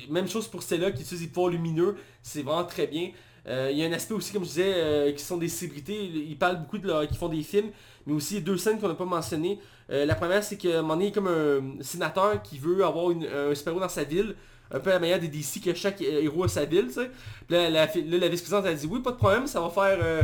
[0.09, 1.97] Même chose pour Stella qui utilise des pouvoirs lumineux.
[2.23, 3.11] C'est vraiment très bien.
[3.49, 5.95] Euh, il y a un aspect aussi, comme je disais, euh, qui sont des célébrités.
[6.05, 7.71] Ils parlent beaucoup de leur, qui font des films.
[8.07, 9.59] Mais aussi, il y a deux scènes qu'on n'a pas mentionnées.
[9.91, 12.59] Euh, la première, c'est qu'à un moment donné, il y a comme un sénateur qui
[12.59, 14.35] veut avoir une- un super-héros dans sa ville.
[14.73, 17.11] Un peu à la manière des DC que chaque héros a sa ville, tu sais.
[17.49, 20.23] Puis là, la, la vice-présidente a dit oui, pas de problème, ça va faire euh,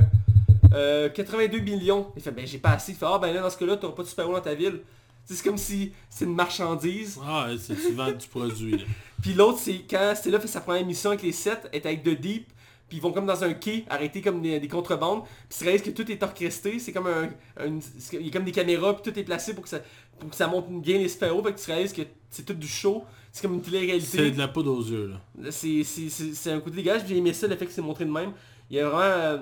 [0.73, 2.07] euh, 82 millions.
[2.17, 2.93] Il fait ben j'ai pas assez.
[2.93, 4.81] Il fait ah ben là dans ce cas-là, t'auras pas de super-héros dans ta ville.
[5.25, 7.19] C'est comme si c'est une marchandise.
[7.25, 8.85] Ah, ouais, c'est tu vends du produit.
[9.23, 12.05] Puis l'autre, c'est quand Stella fait sa première mission avec les sept, elle est avec
[12.05, 12.47] The Deep,
[12.89, 15.82] puis ils vont comme dans un quai, arrêter comme des, des contrebandes, puis tu réalises
[15.82, 17.28] que tout est orchestré, c'est comme un,
[17.59, 19.80] un- c'est- il y a comme des caméras, puis tout est placé pour que ça,
[20.18, 22.68] pour que ça montre bien les sphéros, fait que tu réalises que c'est tout du
[22.68, 24.30] show, c'est comme une C'est télé-réalité.
[24.30, 25.09] de la poudre aux yeux.
[25.09, 25.51] Là.
[25.51, 28.05] C'est c'est- c'est- c'est un côté dégage, j'ai aimé ça, le fait que c'est montré
[28.05, 28.32] de même.
[28.70, 29.01] Il y a vraiment...
[29.03, 29.39] euh,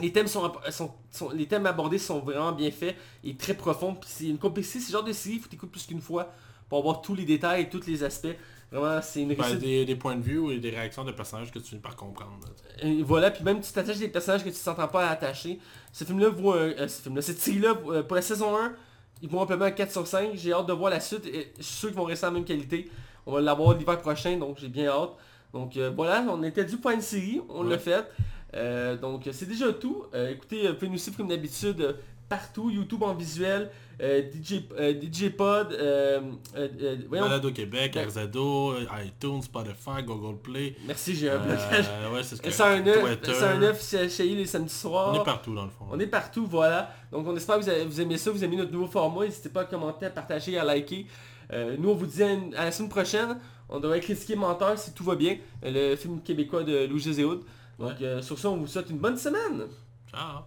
[0.00, 3.94] les thèmes sont, sont- sont- les thèmes abordés sont vraiment bien faits et très profonds.
[3.94, 6.32] Puis c'est une complexité, c'est genre de série, il faut t'écouter plus qu'une fois
[6.68, 8.28] pour avoir tous les détails et tous les aspects.
[8.72, 9.60] Vraiment, c'est une Ben, réussite.
[9.60, 12.38] des, des points de vue et des réactions de personnages que tu finis par comprendre.
[12.42, 12.88] là.
[12.88, 15.58] Et voilà, puis même tu t'attaches des personnages que tu ne t'entends pas attacher.
[15.92, 16.56] Ce film-là vaut un...
[16.70, 18.72] euh, ce film-là, cette série-là, euh, pour la saison 1,
[19.22, 20.30] ils vont un 4 sur 5.
[20.34, 21.26] J'ai hâte de voir la suite.
[21.26, 22.88] Et je suis sûr qu'ils vont rester en même qualité.
[23.26, 25.10] On va l'avoir l'hiver prochain, donc j'ai bien hâte.
[25.52, 28.04] Donc euh, voilà, on était dû pour une série, on l'a fait.
[28.54, 30.04] Euh, donc c'est déjà tout.
[30.14, 31.96] Euh, écoutez, vous pouvez nous suivre comme d'habitude
[32.30, 33.70] partout, YouTube en visuel,
[34.00, 36.20] euh, DJ, euh, DJ Pod, euh.
[37.10, 38.74] Balado Québec, Ben- RZO,
[39.04, 40.74] iTunes, Spotify, Google Play.
[40.86, 41.84] Merci, j'ai un blocage.
[42.10, 43.34] Ouais, c'est ce que 109, Twitter.
[43.34, 45.12] 109 chez chez les samedis soirs.
[45.14, 45.84] On est partout dans le fond.
[45.90, 46.94] On est partout, voilà.
[47.12, 49.24] Donc on espère que vous, avez- vous aimez ça, vous aimez notre nouveau format.
[49.26, 51.04] N'hésitez pas à commenter, à partager, à liker.
[51.52, 53.36] Nous on vous dit à, une- à la semaine prochaine.
[53.68, 55.36] On devrait critiquer Menteur si tout va bien.
[55.62, 57.42] Le film québécois de Louis Jézéhoud.
[57.78, 58.22] Donc Ouais.
[58.22, 59.66] sur ça, on vous souhaite une bonne semaine.
[60.10, 60.42] Ciao.